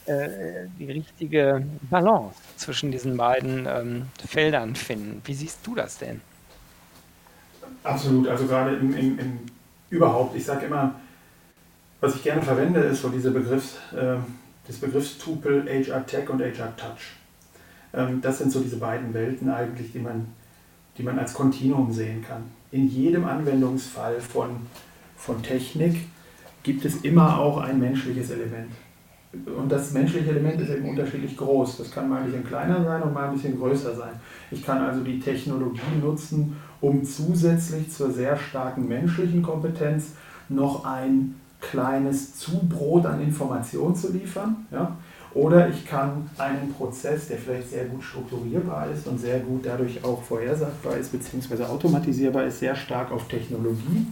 die 0.07 0.91
richtige 0.91 1.65
Balance 1.91 2.37
zwischen 2.57 2.91
diesen 2.91 3.17
beiden 3.17 3.67
ähm, 3.67 4.07
Feldern 4.27 4.75
finden. 4.75 5.23
Wie 5.25 5.35
siehst 5.35 5.61
du 5.65 5.75
das 5.75 5.99
denn? 5.99 6.21
Absolut, 7.85 8.29
also 8.29 8.47
gerade 8.47 8.77
im, 8.77 8.95
im, 8.97 9.19
im 9.19 9.39
überhaupt, 9.91 10.37
ich 10.37 10.45
sage 10.45 10.67
immer, 10.67 10.95
was 12.01 12.17
ich 12.17 12.23
gerne 12.23 12.43
verwende, 12.43 12.81
ist 12.81 13.03
so 13.03 13.11
diese 13.11 13.31
Begriffs, 13.31 13.77
äh, 13.93 14.17
das 14.67 14.77
Begriffstupel 14.77 15.69
HR 15.69 16.05
Tech 16.07 16.29
und 16.29 16.41
HR 16.41 16.77
Touch. 16.77 17.15
Ähm, 17.95 18.21
das 18.21 18.39
sind 18.39 18.51
so 18.51 18.61
diese 18.61 18.79
beiden 18.79 19.15
Welten 19.15 19.51
eigentlich, 19.51 19.93
die 19.93 19.99
man, 19.99 20.29
die 20.99 21.03
man 21.03 21.19
als 21.19 21.35
Kontinuum 21.35 21.93
sehen 21.93 22.25
kann. 22.27 22.45
In 22.71 22.89
jedem 22.89 23.25
Anwendungsfall 23.25 24.21
von, 24.21 24.67
von 25.17 25.43
Technik 25.43 26.09
gibt 26.63 26.85
es 26.85 27.03
immer 27.03 27.39
auch 27.39 27.59
ein 27.59 27.79
menschliches 27.79 28.31
Element. 28.31 28.73
Und 29.33 29.73
das 29.73 29.93
menschliche 29.93 30.31
Element 30.31 30.61
ist 30.61 30.69
eben 30.71 30.91
unterschiedlich 30.91 31.37
groß. 31.37 31.79
Das 31.79 31.91
kann 31.91 32.09
mal 32.09 32.19
ein 32.19 32.27
bisschen 32.27 32.45
kleiner 32.45 32.85
sein 32.85 33.03
und 33.03 33.15
mal 33.15 33.29
ein 33.29 33.35
bisschen 33.35 33.59
größer 33.59 33.95
sein. 33.95 34.13
Ich 34.51 34.65
kann 34.65 34.83
also 34.83 35.01
die 35.03 35.21
Technologie 35.21 35.81
nutzen, 36.03 36.57
um 36.83 37.03
zusätzlich 37.03 37.91
zur 37.91 38.11
sehr 38.11 38.37
starken 38.37 38.87
menschlichen 38.87 39.43
Kompetenz 39.43 40.09
noch 40.51 40.85
ein 40.85 41.37
kleines 41.63 42.37
Zubrot 42.37 43.07
an 43.07 43.23
Informationen 43.23 43.95
zu 43.95 44.13
liefern. 44.13 44.67
Ja? 44.71 44.97
Oder 45.33 45.71
ich 45.71 45.87
kann 45.87 46.29
einen 46.37 46.75
Prozess, 46.75 47.29
der 47.29 47.39
vielleicht 47.39 47.71
sehr 47.71 47.87
gut 47.87 48.03
strukturierbar 48.05 48.91
ist 48.91 49.07
und 49.07 49.19
sehr 49.19 49.41
gut 49.41 49.65
dadurch 49.65 50.05
auch 50.05 50.23
vorhersagbar 50.23 50.99
ist, 50.99 51.11
beziehungsweise 51.11 51.67
automatisierbar 51.71 52.45
ist, 52.45 52.59
sehr 52.59 52.77
stark 52.77 53.11
auf 53.11 53.29
Technologie 53.29 54.09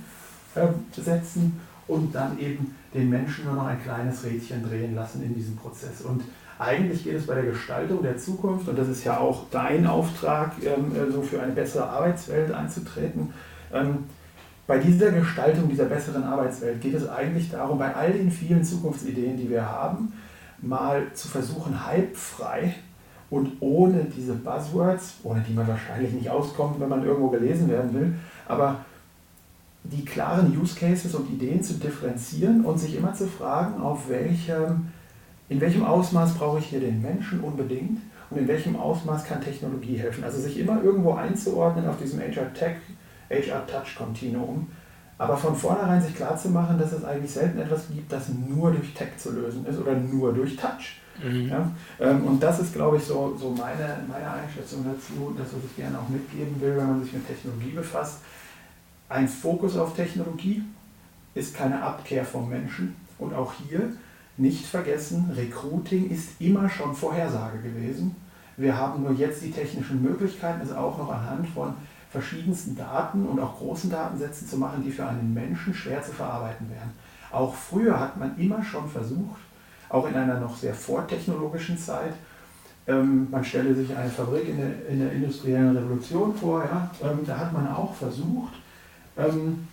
äh, 0.55 0.69
setzen 0.99 1.61
und 1.91 2.15
dann 2.15 2.39
eben 2.39 2.75
den 2.95 3.11
Menschen 3.11 3.45
nur 3.45 3.55
noch 3.55 3.67
ein 3.67 3.83
kleines 3.83 4.25
Rädchen 4.25 4.63
drehen 4.69 4.95
lassen 4.95 5.23
in 5.23 5.35
diesem 5.35 5.57
Prozess. 5.57 6.03
Und 6.03 6.23
eigentlich 6.59 7.05
geht 7.05 7.17
es 7.17 7.27
bei 7.27 7.35
der 7.35 7.45
Gestaltung 7.45 8.03
der 8.03 8.19
Zukunft, 8.19 8.69
und 8.69 8.79
das 8.79 8.89
ist 8.89 9.05
ja 9.05 9.19
auch 9.19 9.45
dein 9.51 9.87
Auftrag, 9.87 10.53
ähm, 10.63 10.93
äh, 10.95 11.11
so 11.11 11.23
für 11.23 11.43
eine 11.43 11.53
bessere 11.53 11.89
Arbeitswelt 11.89 12.53
einzutreten, 12.53 13.33
ähm, 13.73 14.05
bei 14.67 14.79
dieser 14.79 15.11
Gestaltung 15.11 15.69
dieser 15.69 15.87
besseren 15.87 16.23
Arbeitswelt 16.23 16.81
geht 16.81 16.95
es 16.95 17.09
eigentlich 17.09 17.51
darum, 17.51 17.79
bei 17.79 17.93
all 17.93 18.13
den 18.13 18.31
vielen 18.31 18.63
Zukunftsideen, 18.63 19.37
die 19.37 19.51
wir 19.51 19.69
haben, 19.69 20.13
mal 20.63 21.13
zu 21.15 21.27
versuchen, 21.27 21.89
hypefrei 21.89 22.75
und 23.31 23.51
ohne 23.59 24.05
diese 24.05 24.35
Buzzwords, 24.35 25.15
ohne 25.25 25.41
die 25.41 25.55
man 25.55 25.67
wahrscheinlich 25.67 26.13
nicht 26.13 26.31
auskommt, 26.31 26.79
wenn 26.79 26.89
man 26.89 27.05
irgendwo 27.05 27.31
gelesen 27.31 27.69
werden 27.69 27.93
will, 27.95 28.15
aber 28.47 28.85
die 29.85 30.05
klaren 30.05 30.57
Use 30.57 30.79
Cases 30.79 31.15
und 31.15 31.31
Ideen 31.31 31.63
zu 31.63 31.75
differenzieren 31.75 32.65
und 32.65 32.79
sich 32.79 32.97
immer 32.97 33.15
zu 33.15 33.27
fragen, 33.27 33.81
auf 33.81 34.09
welchem, 34.09 34.89
in 35.49 35.61
welchem 35.61 35.85
Ausmaß 35.85 36.35
brauche 36.35 36.59
ich 36.59 36.67
hier 36.67 36.81
den 36.81 37.01
Menschen 37.01 37.41
unbedingt 37.41 37.99
und 38.31 38.39
in 38.39 38.49
welchem 38.49 38.77
Ausmaß 38.77 39.25
kann 39.25 39.41
Technologie 39.41 39.97
helfen. 39.97 40.23
Also 40.23 40.41
sich 40.41 40.59
immer 40.59 40.83
irgendwo 40.83 41.15
einzuordnen 41.15 41.89
auf 41.89 41.99
diesem 41.99 42.21
HR 42.21 42.53
Tech, 42.53 42.77
HR 43.31 43.67
Touch 43.67 43.97
Continuum, 43.97 44.69
aber 45.19 45.37
von 45.37 45.55
vornherein 45.57 46.01
sich 46.01 46.15
klarzumachen, 46.15 46.79
dass 46.79 46.93
es 46.93 47.05
eigentlich 47.05 47.33
selten 47.33 47.59
etwas 47.59 47.89
gibt, 47.89 48.13
das 48.13 48.29
nur 48.29 48.71
durch 48.73 48.95
Tech 48.95 49.17
zu 49.19 49.33
lösen 49.33 49.67
ist 49.67 49.79
oder 49.79 49.95
nur 49.95 50.33
durch 50.33 50.57
Touch. 50.57 51.01
Mhm. 51.23 51.49
Ja? 51.49 51.71
Ähm, 52.01 52.25
und 52.25 52.43
das 52.43 52.61
ist, 52.61 52.73
glaube 52.73 52.97
ich, 52.97 53.05
so, 53.05 53.37
so 53.39 53.51
meine, 53.51 53.99
meine 54.09 54.31
Einschätzung 54.31 54.85
dazu, 54.85 55.35
das, 55.37 55.49
was 55.49 55.65
ich 55.65 55.77
gerne 55.77 55.99
auch 55.99 56.09
mitgeben 56.09 56.59
will, 56.61 56.77
wenn 56.77 56.87
man 56.87 57.03
sich 57.03 57.13
mit 57.13 57.27
Technologie 57.27 57.73
befasst 57.73 58.21
ein 59.11 59.29
Fokus 59.29 59.77
auf 59.77 59.95
Technologie 59.95 60.63
ist 61.35 61.55
keine 61.55 61.83
Abkehr 61.83 62.25
vom 62.25 62.49
Menschen. 62.49 62.97
Und 63.19 63.35
auch 63.35 63.53
hier 63.53 63.93
nicht 64.37 64.65
vergessen, 64.65 65.31
Recruiting 65.37 66.09
ist 66.09 66.41
immer 66.41 66.69
schon 66.71 66.95
Vorhersage 66.95 67.59
gewesen. 67.59 68.17
Wir 68.57 68.77
haben 68.77 69.03
nur 69.03 69.13
jetzt 69.13 69.43
die 69.43 69.51
technischen 69.51 70.03
Möglichkeiten, 70.03 70.63
es 70.63 70.73
auch 70.73 70.97
noch 70.97 71.11
anhand 71.11 71.49
von 71.49 71.75
verschiedensten 72.11 72.77
Daten 72.77 73.27
und 73.27 73.39
auch 73.41 73.59
großen 73.59 73.91
Datensätzen 73.91 74.49
zu 74.49 74.57
machen, 74.57 74.83
die 74.85 74.91
für 74.91 75.07
einen 75.07 75.35
Menschen 75.35 75.75
schwer 75.75 76.03
zu 76.03 76.13
verarbeiten 76.13 76.69
wären. 76.71 76.91
Auch 77.31 77.55
früher 77.55 77.99
hat 77.99 78.17
man 78.19 78.39
immer 78.39 78.63
schon 78.65 78.89
versucht, 78.89 79.41
auch 79.89 80.09
in 80.09 80.15
einer 80.15 80.41
noch 80.41 80.57
sehr 80.57 80.75
vortechnologischen 80.75 81.77
Zeit, 81.77 82.15
ähm, 82.87 83.29
man 83.31 83.45
stelle 83.45 83.75
sich 83.75 83.95
eine 83.97 84.11
Fabrik 84.11 84.49
in 84.49 84.57
der, 84.57 84.89
in 84.89 85.01
der 85.01 85.13
industriellen 85.13 85.77
Revolution 85.77 86.35
vor, 86.35 86.65
ja, 86.65 86.91
ähm, 87.03 87.21
da 87.27 87.39
hat 87.39 87.53
man 87.53 87.69
auch 87.69 87.95
versucht, 87.95 88.55
ähm, 89.17 89.69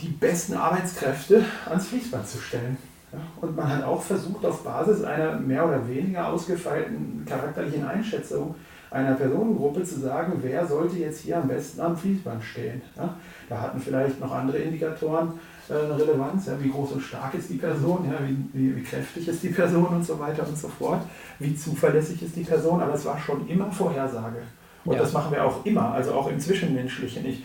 die 0.00 0.08
besten 0.08 0.54
Arbeitskräfte 0.54 1.44
ans 1.68 1.88
Fließband 1.88 2.26
zu 2.28 2.38
stellen. 2.38 2.76
Ja, 3.12 3.18
und 3.40 3.56
man 3.56 3.68
hat 3.68 3.84
auch 3.84 4.02
versucht, 4.02 4.44
auf 4.44 4.64
Basis 4.64 5.02
einer 5.04 5.38
mehr 5.38 5.66
oder 5.66 5.88
weniger 5.88 6.28
ausgefeilten 6.28 7.24
charakterlichen 7.26 7.86
Einschätzung 7.86 8.54
einer 8.90 9.14
Personengruppe 9.14 9.82
zu 9.84 10.00
sagen, 10.00 10.34
wer 10.42 10.66
sollte 10.66 10.96
jetzt 10.96 11.20
hier 11.20 11.38
am 11.38 11.48
besten 11.48 11.80
am 11.80 11.96
Fließband 11.96 12.42
stehen. 12.42 12.82
Ja, 12.96 13.14
da 13.48 13.60
hatten 13.60 13.80
vielleicht 13.80 14.20
noch 14.20 14.32
andere 14.32 14.58
Indikatoren 14.58 15.32
äh, 15.68 15.74
eine 15.74 15.98
Relevanz. 15.98 16.46
Ja, 16.46 16.52
wie 16.60 16.70
groß 16.70 16.92
und 16.92 17.02
stark 17.02 17.34
ist 17.34 17.50
die 17.50 17.56
Person, 17.56 18.10
ja, 18.10 18.18
wie, 18.26 18.36
wie, 18.52 18.76
wie, 18.76 18.82
kräftig 18.82 19.28
ist 19.28 19.42
die 19.42 19.48
Person 19.48 19.86
und 19.86 20.04
so 20.04 20.18
weiter 20.18 20.46
und 20.46 20.56
so 20.56 20.68
fort. 20.68 21.02
Wie 21.38 21.54
zuverlässig 21.56 22.22
ist 22.22 22.36
die 22.36 22.44
Person, 22.44 22.80
aber 22.80 22.94
es 22.94 23.04
war 23.04 23.18
schon 23.18 23.46
immer 23.48 23.70
Vorhersage. 23.70 24.42
Und 24.84 24.98
das 24.98 25.12
machen 25.12 25.32
wir 25.32 25.44
auch 25.44 25.64
immer, 25.64 25.92
also 25.92 26.12
auch 26.12 26.30
im 26.30 26.38
Zwischenmenschlichen. 26.38 27.26
Ich, 27.26 27.42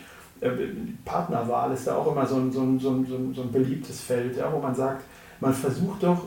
Partnerwahl 1.05 1.71
ist 1.73 1.85
da 1.85 1.95
auch 1.95 2.11
immer 2.11 2.25
so 2.25 2.37
ein, 2.37 2.51
so 2.51 2.61
ein, 2.61 2.79
so 2.79 2.89
ein, 2.89 3.33
so 3.33 3.41
ein 3.43 3.51
beliebtes 3.51 4.01
Feld, 4.01 4.37
ja, 4.37 4.51
wo 4.51 4.59
man 4.59 4.73
sagt, 4.73 5.03
man 5.39 5.53
versucht 5.53 6.03
doch 6.03 6.25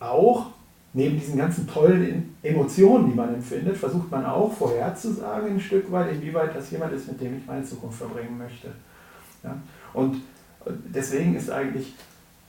auch, 0.00 0.46
neben 0.92 1.18
diesen 1.18 1.36
ganzen 1.36 1.66
tollen 1.66 2.34
Emotionen, 2.42 3.10
die 3.10 3.14
man 3.14 3.34
empfindet, 3.34 3.76
versucht 3.76 4.10
man 4.10 4.24
auch 4.26 4.52
vorherzusagen 4.52 5.54
ein 5.54 5.60
Stück 5.60 5.90
weit, 5.92 6.12
inwieweit 6.12 6.54
das 6.54 6.70
jemand 6.70 6.92
ist, 6.92 7.08
mit 7.08 7.20
dem 7.20 7.38
ich 7.38 7.46
meine 7.46 7.64
Zukunft 7.64 7.98
verbringen 7.98 8.36
möchte. 8.36 8.68
Ja? 9.42 9.56
Und 9.92 10.22
deswegen 10.66 11.34
ist 11.34 11.50
eigentlich 11.50 11.94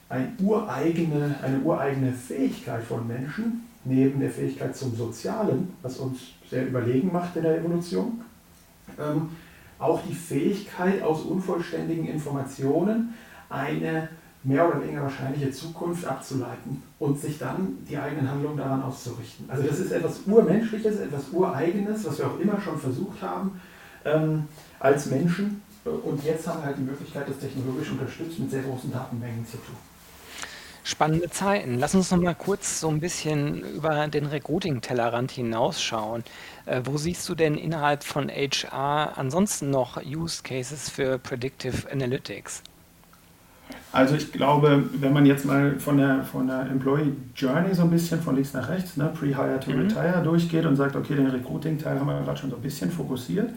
eine 0.10 0.30
ureigene, 0.42 1.36
eine 1.42 1.60
ureigene 1.60 2.12
Fähigkeit 2.12 2.84
von 2.84 3.08
Menschen, 3.08 3.68
neben 3.86 4.20
der 4.20 4.30
Fähigkeit 4.30 4.76
zum 4.76 4.96
Sozialen, 4.96 5.74
was 5.82 5.98
uns 5.98 6.20
sehr 6.50 6.68
überlegen 6.68 7.12
macht 7.12 7.36
in 7.36 7.44
der 7.44 7.60
Evolution, 7.60 8.22
ähm, 9.00 9.30
auch 9.80 10.02
die 10.08 10.14
Fähigkeit, 10.14 11.02
aus 11.02 11.22
unvollständigen 11.22 12.08
Informationen 12.08 13.16
eine 13.50 14.10
mehr 14.44 14.68
oder 14.68 14.82
weniger 14.82 15.04
wahrscheinliche 15.04 15.52
Zukunft 15.52 16.06
abzuleiten 16.06 16.84
und 17.00 17.20
sich 17.20 17.40
dann 17.40 17.78
die 17.90 17.98
eigenen 17.98 18.30
Handlungen 18.30 18.58
daran 18.58 18.84
auszurichten. 18.84 19.50
Also 19.50 19.64
das 19.64 19.80
ist 19.80 19.92
etwas 19.92 20.22
Urmenschliches, 20.26 21.00
etwas 21.00 21.30
Ureigenes, 21.32 22.06
was 22.06 22.20
wir 22.20 22.28
auch 22.28 22.40
immer 22.40 22.60
schon 22.62 22.78
versucht 22.78 23.22
haben 23.22 23.60
ähm, 24.06 24.44
als 24.80 25.08
Menschen. 25.08 25.62
Und 25.84 26.24
jetzt 26.24 26.48
haben 26.48 26.62
wir 26.62 26.68
halt 26.68 26.78
die 26.78 26.84
Möglichkeit, 26.84 27.28
das 27.28 27.40
technologisch 27.40 27.92
unterstützt 27.92 28.40
mit 28.40 28.52
sehr 28.52 28.64
großen 28.64 28.92
Datenmengen 28.92 29.46
zu 29.46 29.58
tun. 29.58 29.76
Spannende 30.84 31.30
Zeiten. 31.30 31.78
Lass 31.78 31.94
uns 31.94 32.12
noch 32.12 32.20
mal 32.20 32.36
kurz 32.36 32.80
so 32.80 32.90
ein 32.90 33.00
bisschen 33.00 33.64
über 33.76 34.08
den 34.08 34.26
Recruiting-Tellerrand 34.26 35.32
hinausschauen. 35.32 36.24
Äh, 36.66 36.82
wo 36.86 36.98
siehst 36.98 37.28
du 37.30 37.36
denn 37.36 37.56
innerhalb 37.56 38.04
von 38.04 38.30
HR 38.30 39.18
ansonsten 39.18 39.70
noch 39.70 40.02
Use 40.04 40.42
Cases 40.44 40.90
für 40.90 41.20
Predictive 41.20 41.92
Analytics? 41.92 42.64
Also 43.92 44.16
ich 44.16 44.32
glaube, 44.32 44.84
wenn 44.94 45.14
man 45.14 45.26
jetzt 45.26 45.46
mal 45.46 45.80
von 45.80 45.98
der, 45.98 46.24
von 46.24 46.48
der 46.48 46.62
Employee 46.62 47.12
Journey 47.36 47.74
so 47.74 47.84
ein 47.84 47.90
bisschen 47.90 48.22
von 48.22 48.36
links 48.36 48.54
nach 48.54 48.70
rechts, 48.70 48.98
ne, 48.98 49.12
Pre-Hire 49.14 49.60
to 49.60 49.72
mhm. 49.72 49.80
Retire 49.80 50.22
durchgeht 50.24 50.66
und 50.66 50.76
sagt, 50.76 50.96
okay, 50.96 51.16
den 51.16 51.28
Recruiting-Teil 51.28 52.00
haben 52.00 52.08
wir 52.08 52.22
gerade 52.22 52.38
schon 52.38 52.52
so 52.52 52.56
ein 52.56 52.62
bisschen 52.62 52.92
fokussiert, 52.92 53.50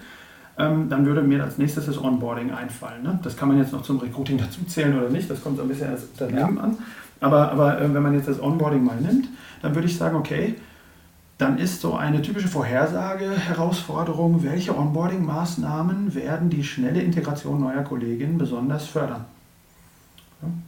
ähm, 0.58 0.88
dann 0.88 1.04
würde 1.04 1.22
mir 1.22 1.42
als 1.42 1.58
nächstes 1.58 1.86
das 1.86 1.98
Onboarding 1.98 2.50
einfallen. 2.50 3.02
Ne? 3.02 3.18
Das 3.22 3.36
kann 3.36 3.48
man 3.48 3.58
jetzt 3.58 3.72
noch 3.72 3.82
zum 3.82 3.98
Recruiting 3.98 4.38
dazuzählen 4.38 4.98
oder 4.98 5.10
nicht, 5.10 5.28
das 5.28 5.42
kommt 5.42 5.58
so 5.58 5.62
ein 5.62 5.68
bisschen 5.68 5.90
als 5.90 6.04
Unternehmen 6.04 6.56
ja. 6.56 6.62
an. 6.62 6.78
Aber, 7.22 7.52
aber 7.52 7.80
äh, 7.80 7.94
wenn 7.94 8.02
man 8.02 8.14
jetzt 8.14 8.28
das 8.28 8.42
Onboarding 8.42 8.84
mal 8.84 8.96
nimmt, 8.96 9.28
dann 9.62 9.74
würde 9.74 9.86
ich 9.86 9.96
sagen, 9.96 10.16
okay, 10.16 10.56
dann 11.38 11.58
ist 11.58 11.80
so 11.80 11.94
eine 11.94 12.20
typische 12.20 12.48
Vorhersage, 12.48 13.30
Herausforderung, 13.30 14.42
welche 14.42 14.76
Onboarding-Maßnahmen 14.76 16.14
werden 16.14 16.50
die 16.50 16.62
schnelle 16.62 17.00
Integration 17.00 17.60
neuer 17.60 17.82
Kolleginnen 17.82 18.38
besonders 18.38 18.86
fördern. 18.86 19.24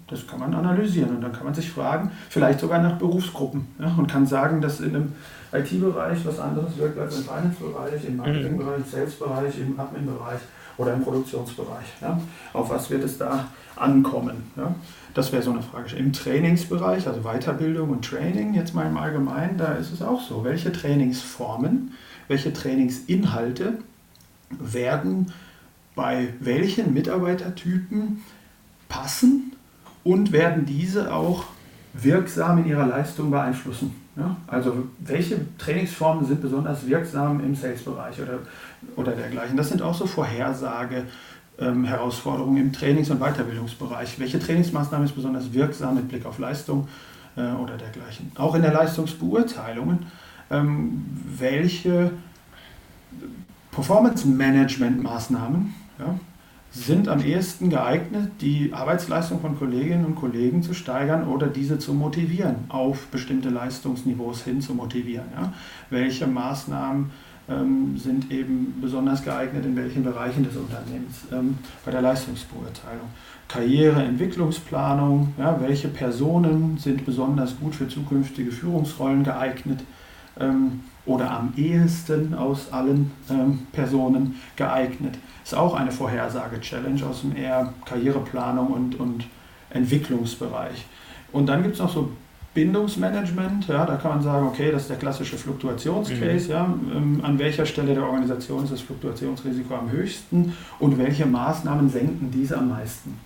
Das 0.08 0.26
kann 0.26 0.38
man 0.38 0.54
analysieren 0.54 1.16
und 1.16 1.20
dann 1.20 1.32
kann 1.32 1.44
man 1.44 1.54
sich 1.54 1.70
fragen, 1.70 2.12
vielleicht 2.28 2.60
sogar 2.60 2.80
nach 2.80 2.96
Berufsgruppen 2.98 3.66
ja, 3.80 3.92
und 3.96 4.06
kann 4.08 4.24
sagen, 4.24 4.60
dass 4.60 4.78
in 4.80 4.94
einem 4.94 5.12
IT-Bereich 5.52 6.24
was 6.24 6.38
anderes 6.38 6.76
wirkt 6.78 6.98
als 6.98 7.18
im 7.18 7.24
Finance-Bereich, 7.24 8.04
im 8.06 8.16
Marketing-Bereich, 8.16 8.78
im 8.78 8.84
Sales-Bereich, 8.84 9.58
im 9.58 9.78
Admin-Bereich 9.78 10.40
oder 10.76 10.94
im 10.94 11.02
Produktionsbereich. 11.02 11.87
Ja. 12.00 12.20
Auf 12.52 12.70
was 12.70 12.90
wird 12.90 13.04
es 13.04 13.18
da 13.18 13.48
ankommen? 13.76 14.50
Ja. 14.56 14.74
Das 15.14 15.32
wäre 15.32 15.42
so 15.42 15.52
eine 15.52 15.62
Frage. 15.62 15.96
Im 15.96 16.12
Trainingsbereich, 16.12 17.06
also 17.06 17.20
Weiterbildung 17.22 17.90
und 17.90 18.04
Training, 18.04 18.54
jetzt 18.54 18.74
mal 18.74 18.87
im 18.87 18.96
Allgemeinen, 18.96 19.58
da 19.58 19.74
ist 19.74 19.92
es 19.92 20.02
auch 20.02 20.20
so. 20.20 20.44
Welche 20.44 20.72
Trainingsformen, 20.72 21.92
welche 22.28 22.52
Trainingsinhalte 22.52 23.78
werden 24.50 25.32
bei 25.94 26.34
welchen 26.40 26.92
Mitarbeitertypen 26.92 28.22
passen 28.88 29.52
und 30.02 30.32
werden 30.32 30.66
diese 30.66 31.12
auch 31.14 31.44
wirksam 31.92 32.58
in 32.58 32.66
ihrer 32.66 32.87
Leistung 32.87 33.30
beeinflussen. 33.30 34.03
Ja? 34.16 34.37
Also 34.46 34.87
welche 35.00 35.40
Trainingsformen 35.59 36.24
sind 36.24 36.42
besonders 36.42 36.87
wirksam 36.87 37.40
im 37.40 37.55
Sales-Bereich 37.55 38.20
oder, 38.20 38.38
oder 38.96 39.12
dergleichen. 39.12 39.57
Das 39.57 39.68
sind 39.68 39.83
auch 39.83 39.94
so 39.94 40.07
Vorhersage. 40.07 41.05
Ähm, 41.57 41.85
Herausforderungen 41.85 42.57
im 42.57 42.72
Trainings- 42.72 43.11
und 43.11 43.20
Weiterbildungsbereich. 43.20 44.18
Welche 44.18 44.40
Trainingsmaßnahme 44.40 45.05
ist 45.05 45.14
besonders 45.14 45.53
wirksam 45.53 45.94
mit 45.94 46.09
Blick 46.09 46.27
auf 46.27 46.40
Leistung 46.40 46.88
äh, 47.37 47.42
oder 47.42 47.77
dergleichen? 47.77 48.33
Auch 48.35 48.57
in 48.57 48.62
der 48.62 48.72
Leistungsbeurteilungen, 48.72 50.05
ähm, 50.50 51.05
welche 51.38 52.11
Performance-Management-Maßnahmen 53.70 55.72
ja, 56.00 56.18
sind 56.74 57.08
am 57.08 57.24
ehesten 57.24 57.70
geeignet, 57.70 58.32
die 58.40 58.72
Arbeitsleistung 58.72 59.40
von 59.40 59.56
Kolleginnen 59.56 60.04
und 60.04 60.16
Kollegen 60.16 60.62
zu 60.62 60.74
steigern 60.74 61.28
oder 61.28 61.46
diese 61.46 61.78
zu 61.78 61.94
motivieren, 61.94 62.56
auf 62.68 63.06
bestimmte 63.06 63.48
Leistungsniveaus 63.48 64.42
hin 64.42 64.60
zu 64.60 64.74
motivieren. 64.74 65.26
Ja? 65.37 65.52
Welche 65.90 66.26
Maßnahmen 66.26 67.10
ähm, 67.48 67.96
sind 67.96 68.32
eben 68.32 68.74
besonders 68.80 69.22
geeignet 69.22 69.64
in 69.64 69.76
welchen 69.76 70.02
Bereichen 70.02 70.42
des 70.42 70.56
Unternehmens 70.56 71.20
ähm, 71.32 71.58
bei 71.84 71.92
der 71.92 72.02
Leistungsbeurteilung? 72.02 73.06
Karriereentwicklungsplanung, 73.46 75.34
ja, 75.38 75.60
welche 75.60 75.88
Personen 75.88 76.76
sind 76.78 77.04
besonders 77.06 77.56
gut 77.60 77.76
für 77.76 77.87
zukünftige 77.87 78.50
Führungsrollen 78.50 79.22
geeignet? 79.22 79.84
Ähm, 80.40 80.80
oder 81.06 81.30
am 81.30 81.52
ehesten 81.56 82.34
aus 82.34 82.72
allen 82.72 83.10
ähm, 83.30 83.66
Personen 83.72 84.40
geeignet. 84.56 85.16
Ist 85.42 85.54
auch 85.54 85.74
eine 85.74 85.92
Vorhersage-Challenge 85.92 87.04
aus 87.04 87.20
dem 87.20 87.36
eher 87.36 87.72
Karriereplanung 87.84 88.68
und, 88.68 88.98
und 88.98 89.26
Entwicklungsbereich. 89.70 90.86
Und 91.32 91.46
dann 91.46 91.62
gibt 91.62 91.74
es 91.74 91.80
noch 91.80 91.92
so 91.92 92.10
Bindungsmanagement, 92.54 93.66
ja, 93.66 93.84
da 93.84 93.96
kann 93.96 94.12
man 94.12 94.22
sagen, 94.22 94.46
okay, 94.46 94.70
das 94.70 94.82
ist 94.82 94.90
der 94.90 94.96
klassische 94.96 95.36
Fluktuationscase, 95.36 96.46
mhm. 96.46 96.52
ja, 96.52 96.74
ähm, 96.94 97.20
an 97.24 97.38
welcher 97.40 97.66
Stelle 97.66 97.94
der 97.94 98.04
Organisation 98.04 98.62
ist 98.62 98.72
das 98.72 98.80
Fluktuationsrisiko 98.80 99.74
am 99.74 99.90
höchsten 99.90 100.52
und 100.78 100.96
welche 100.96 101.26
Maßnahmen 101.26 101.90
senken 101.90 102.30
diese 102.30 102.56
am 102.56 102.68
meisten. 102.68 103.18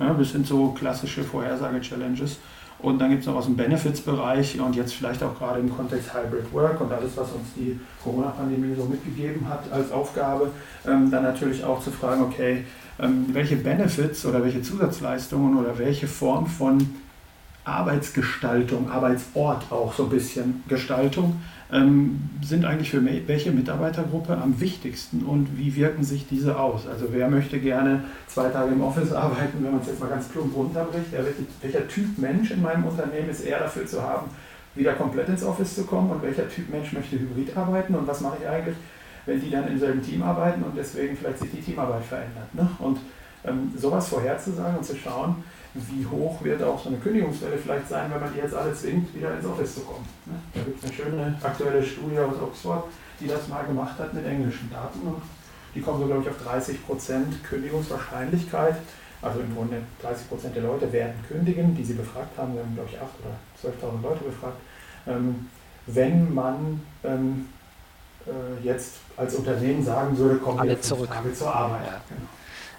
Ja, 0.00 0.12
das 0.14 0.32
sind 0.32 0.48
so 0.48 0.70
klassische 0.70 1.22
Vorhersage-Challenges. 1.22 2.38
Und 2.82 2.98
dann 2.98 3.10
gibt 3.10 3.20
es 3.20 3.26
noch 3.28 3.36
aus 3.36 3.44
dem 3.44 3.56
Benefits-Bereich 3.56 4.60
und 4.60 4.74
jetzt 4.74 4.94
vielleicht 4.94 5.22
auch 5.22 5.38
gerade 5.38 5.60
im 5.60 5.74
Kontext 5.74 6.12
Hybrid 6.12 6.52
Work 6.52 6.80
und 6.80 6.92
alles, 6.92 7.12
was 7.16 7.30
uns 7.30 7.54
die 7.54 7.78
Corona-Pandemie 8.02 8.74
so 8.76 8.84
mitgegeben 8.84 9.48
hat 9.48 9.70
als 9.70 9.92
Aufgabe, 9.92 10.50
ähm, 10.86 11.08
dann 11.10 11.22
natürlich 11.22 11.62
auch 11.62 11.80
zu 11.80 11.92
fragen, 11.92 12.22
okay, 12.22 12.64
ähm, 12.98 13.26
welche 13.32 13.56
Benefits 13.56 14.26
oder 14.26 14.42
welche 14.42 14.62
Zusatzleistungen 14.62 15.56
oder 15.56 15.78
welche 15.78 16.08
Form 16.08 16.46
von 16.46 16.84
Arbeitsgestaltung, 17.64 18.90
Arbeitsort 18.90 19.70
auch 19.70 19.94
so 19.94 20.04
ein 20.04 20.10
bisschen 20.10 20.64
Gestaltung 20.66 21.40
sind 21.72 22.66
eigentlich 22.66 22.90
für 22.90 23.02
welche 23.26 23.50
Mitarbeitergruppe 23.50 24.36
am 24.36 24.60
wichtigsten 24.60 25.22
und 25.22 25.56
wie 25.56 25.74
wirken 25.74 26.04
sich 26.04 26.28
diese 26.28 26.58
aus? 26.58 26.86
Also 26.86 27.06
wer 27.12 27.30
möchte 27.30 27.58
gerne 27.58 28.04
zwei 28.26 28.50
Tage 28.50 28.72
im 28.72 28.82
Office 28.82 29.10
arbeiten, 29.12 29.64
wenn 29.64 29.72
man 29.72 29.80
es 29.80 29.86
jetzt 29.86 30.00
mal 30.00 30.10
ganz 30.10 30.28
plump 30.28 30.54
runterbricht? 30.54 31.06
Welcher 31.62 31.88
Typ 31.88 32.18
Mensch 32.18 32.50
in 32.50 32.60
meinem 32.60 32.84
Unternehmen 32.84 33.30
ist 33.30 33.40
eher 33.40 33.58
dafür 33.58 33.86
zu 33.86 34.02
haben, 34.02 34.28
wieder 34.74 34.92
komplett 34.92 35.30
ins 35.30 35.44
Office 35.44 35.74
zu 35.74 35.84
kommen 35.84 36.10
und 36.10 36.22
welcher 36.22 36.46
Typ 36.46 36.68
Mensch 36.68 36.92
möchte 36.92 37.18
hybrid 37.18 37.56
arbeiten 37.56 37.94
und 37.94 38.06
was 38.06 38.20
mache 38.20 38.36
ich 38.42 38.48
eigentlich, 38.48 38.76
wenn 39.24 39.40
die 39.40 39.50
dann 39.50 39.66
im 39.66 39.78
selben 39.78 40.02
Team 40.02 40.22
arbeiten 40.22 40.62
und 40.62 40.76
deswegen 40.76 41.16
vielleicht 41.16 41.38
sich 41.38 41.52
die 41.52 41.62
Teamarbeit 41.62 42.04
verändert. 42.04 42.54
Ne? 42.54 42.68
Und 42.80 42.98
ähm, 43.46 43.72
sowas 43.74 44.08
vorherzusagen 44.08 44.76
und 44.76 44.84
zu 44.84 44.96
schauen, 44.96 45.36
wie 45.74 46.04
hoch 46.06 46.42
wird 46.44 46.62
auch 46.62 46.82
so 46.82 46.88
eine 46.90 46.98
Kündigungswelle 46.98 47.56
vielleicht 47.56 47.88
sein, 47.88 48.10
wenn 48.12 48.20
man 48.20 48.32
die 48.32 48.40
jetzt 48.40 48.54
alle 48.54 48.74
zwingt, 48.74 49.14
wieder 49.14 49.34
ins 49.34 49.46
Office 49.46 49.74
zu 49.76 49.80
kommen. 49.80 50.06
Ne? 50.26 50.34
Da 50.54 50.60
gibt 50.60 50.78
es 50.78 50.84
eine 50.84 50.92
schöne 50.92 51.38
aktuelle 51.42 51.82
Studie 51.82 52.18
aus 52.18 52.34
Oxford, 52.42 52.84
die 53.20 53.26
das 53.26 53.48
mal 53.48 53.64
gemacht 53.64 53.98
hat 53.98 54.12
mit 54.12 54.26
englischen 54.26 54.70
Daten 54.70 55.00
und 55.00 55.22
die 55.74 55.80
kommen 55.80 56.00
so, 56.00 56.06
glaube 56.06 56.22
ich, 56.22 56.28
auf 56.28 56.36
30% 56.46 57.42
Kündigungswahrscheinlichkeit. 57.48 58.76
Also 59.22 59.40
im 59.40 59.54
Grunde 59.54 59.76
30% 60.02 60.52
der 60.52 60.64
Leute 60.64 60.92
werden 60.92 61.14
kündigen, 61.28 61.74
die 61.74 61.84
sie 61.84 61.94
befragt 61.94 62.36
haben. 62.36 62.54
Wir 62.54 62.62
haben, 62.62 62.74
glaube 62.74 62.90
ich, 62.90 62.98
8.000 62.98 63.02
oder 63.86 63.94
12.000 63.96 64.02
Leute 64.02 64.24
befragt. 64.24 64.56
Ähm, 65.06 65.48
wenn 65.86 66.34
man 66.34 66.80
ähm, 67.04 67.46
äh, 68.26 68.64
jetzt 68.64 68.96
als 69.16 69.34
Unternehmen 69.36 69.82
sagen 69.82 70.18
würde, 70.18 70.36
kommen 70.36 70.62
wir 70.62 70.80
zurück 70.80 71.10
Tage 71.10 71.32
zur 71.32 71.54
Arbeit. 71.54 71.86
Ja. 71.86 72.00
Genau. 72.08 72.28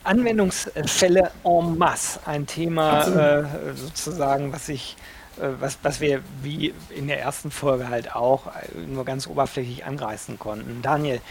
Anwendungsfälle 0.04 1.32
en 1.44 1.78
masse, 1.78 2.20
ein 2.26 2.46
Thema 2.46 3.04
äh, 3.08 3.74
sozusagen, 3.76 4.52
was 4.52 4.70
ich 4.70 4.98
äh, 5.38 5.50
was, 5.60 5.80
was 5.82 6.00
wir 6.00 6.22
wie 6.42 6.74
in 6.90 7.08
der 7.08 7.20
ersten 7.22 7.52
Folge 7.52 7.90
halt 7.90 8.16
auch 8.16 8.48
äh, 8.48 8.80
nur 8.88 9.06
ganz 9.06 9.28
oberflächlich 9.28 9.86
angreifen 9.86 10.38
konnten. 10.40 10.82
Daniel, 10.82 11.22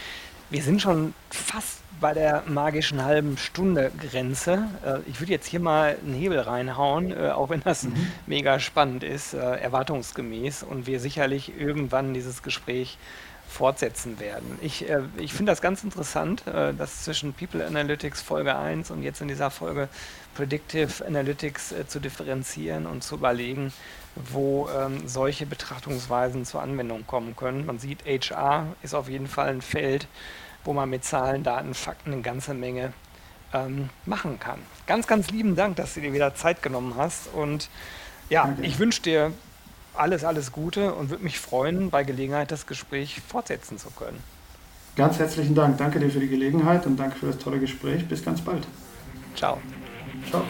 Wir 0.50 0.62
sind 0.62 0.82
schon 0.82 1.14
fast 1.30 1.78
bei 1.98 2.12
der 2.12 2.42
magischen 2.46 3.02
halben 3.04 3.38
Stunde 3.38 3.90
Grenze. 3.98 4.68
Äh, 4.85 4.98
ich 5.08 5.20
würde 5.20 5.32
jetzt 5.32 5.46
hier 5.46 5.61
mal 5.61 5.96
einen 6.04 6.14
Hebel 6.14 6.40
reinhauen, 6.40 7.16
auch 7.30 7.48
wenn 7.48 7.61
das 7.61 7.85
mhm. 7.85 7.94
mega 8.26 8.58
spannend 8.58 9.04
ist, 9.04 9.35
erwartungsgemäß 9.35 10.62
und 10.62 10.87
wir 10.87 11.00
sicherlich 11.00 11.52
irgendwann 11.58 12.12
dieses 12.12 12.42
Gespräch 12.42 12.98
fortsetzen 13.48 14.18
werden. 14.18 14.59
Ich, 14.62 14.88
äh, 14.88 15.02
ich 15.18 15.33
finde 15.33 15.52
das 15.52 15.61
ganz 15.61 15.85
interessant, 15.85 16.46
äh, 16.46 16.72
das 16.74 17.05
zwischen 17.05 17.35
People 17.35 17.64
Analytics 17.64 18.22
Folge 18.22 18.57
1 18.57 18.90
und 18.90 19.02
jetzt 19.02 19.20
in 19.20 19.28
dieser 19.28 19.50
Folge 19.50 19.88
Predictive 20.35 21.05
Analytics 21.07 21.72
äh, 21.72 21.87
zu 21.87 22.00
differenzieren 22.00 22.87
und 22.87 23.02
zu 23.05 23.16
überlegen, 23.16 23.72
wo 24.14 24.68
ähm, 24.70 25.07
solche 25.07 25.46
Betrachtungsweisen 25.46 26.44
zur 26.44 26.62
Anwendung 26.62 27.07
kommen 27.07 27.37
können. 27.37 27.66
Man 27.66 27.78
sieht, 27.78 28.05
HR 28.05 28.66
ist 28.83 28.94
auf 28.94 29.09
jeden 29.09 29.26
Fall 29.26 29.48
ein 29.48 29.62
Feld, 29.62 30.07
wo 30.64 30.72
man 30.72 30.88
mit 30.88 31.05
Zahlen, 31.05 31.42
Daten, 31.42 31.74
Fakten 31.74 32.12
eine 32.12 32.22
ganze 32.22 32.55
Menge 32.55 32.92
ähm, 33.52 33.90
machen 34.07 34.38
kann. 34.38 34.61
Ganz, 34.87 35.07
ganz 35.07 35.31
lieben 35.31 35.57
Dank, 35.57 35.76
dass 35.76 35.94
du 35.94 36.00
dir 36.00 36.12
wieder 36.12 36.35
Zeit 36.35 36.62
genommen 36.62 36.94
hast 36.96 37.28
und 37.33 37.68
ja, 38.31 38.44
okay. 38.44 38.62
ich 38.62 38.78
wünsche 38.78 39.02
dir 39.02 39.33
alles, 39.94 40.24
alles 40.24 40.52
Gute 40.52 40.94
und 40.94 41.11
würde 41.11 41.22
mich 41.22 41.38
freuen, 41.38 41.90
bei 41.90 42.05
Gelegenheit 42.05 42.50
das 42.50 42.66
Gespräch 42.66 43.20
fortsetzen 43.26 43.78
zu 43.78 43.90
können. 43.90 44.22
Ganz 44.96 45.18
herzlichen 45.18 45.55
Dank. 45.55 45.78
Danke 45.78 46.00
dir 46.00 46.11
für 46.11 46.20
die 46.20 46.28
Gelegenheit 46.28 46.87
und 46.87 46.96
danke 46.96 47.16
für 47.16 47.26
das 47.26 47.38
tolle 47.38 47.59
Gespräch. 47.59 48.07
Bis 48.09 48.24
ganz 48.24 48.40
bald. 48.40 48.66
Ciao. 49.35 49.59
Ciao. 50.31 50.44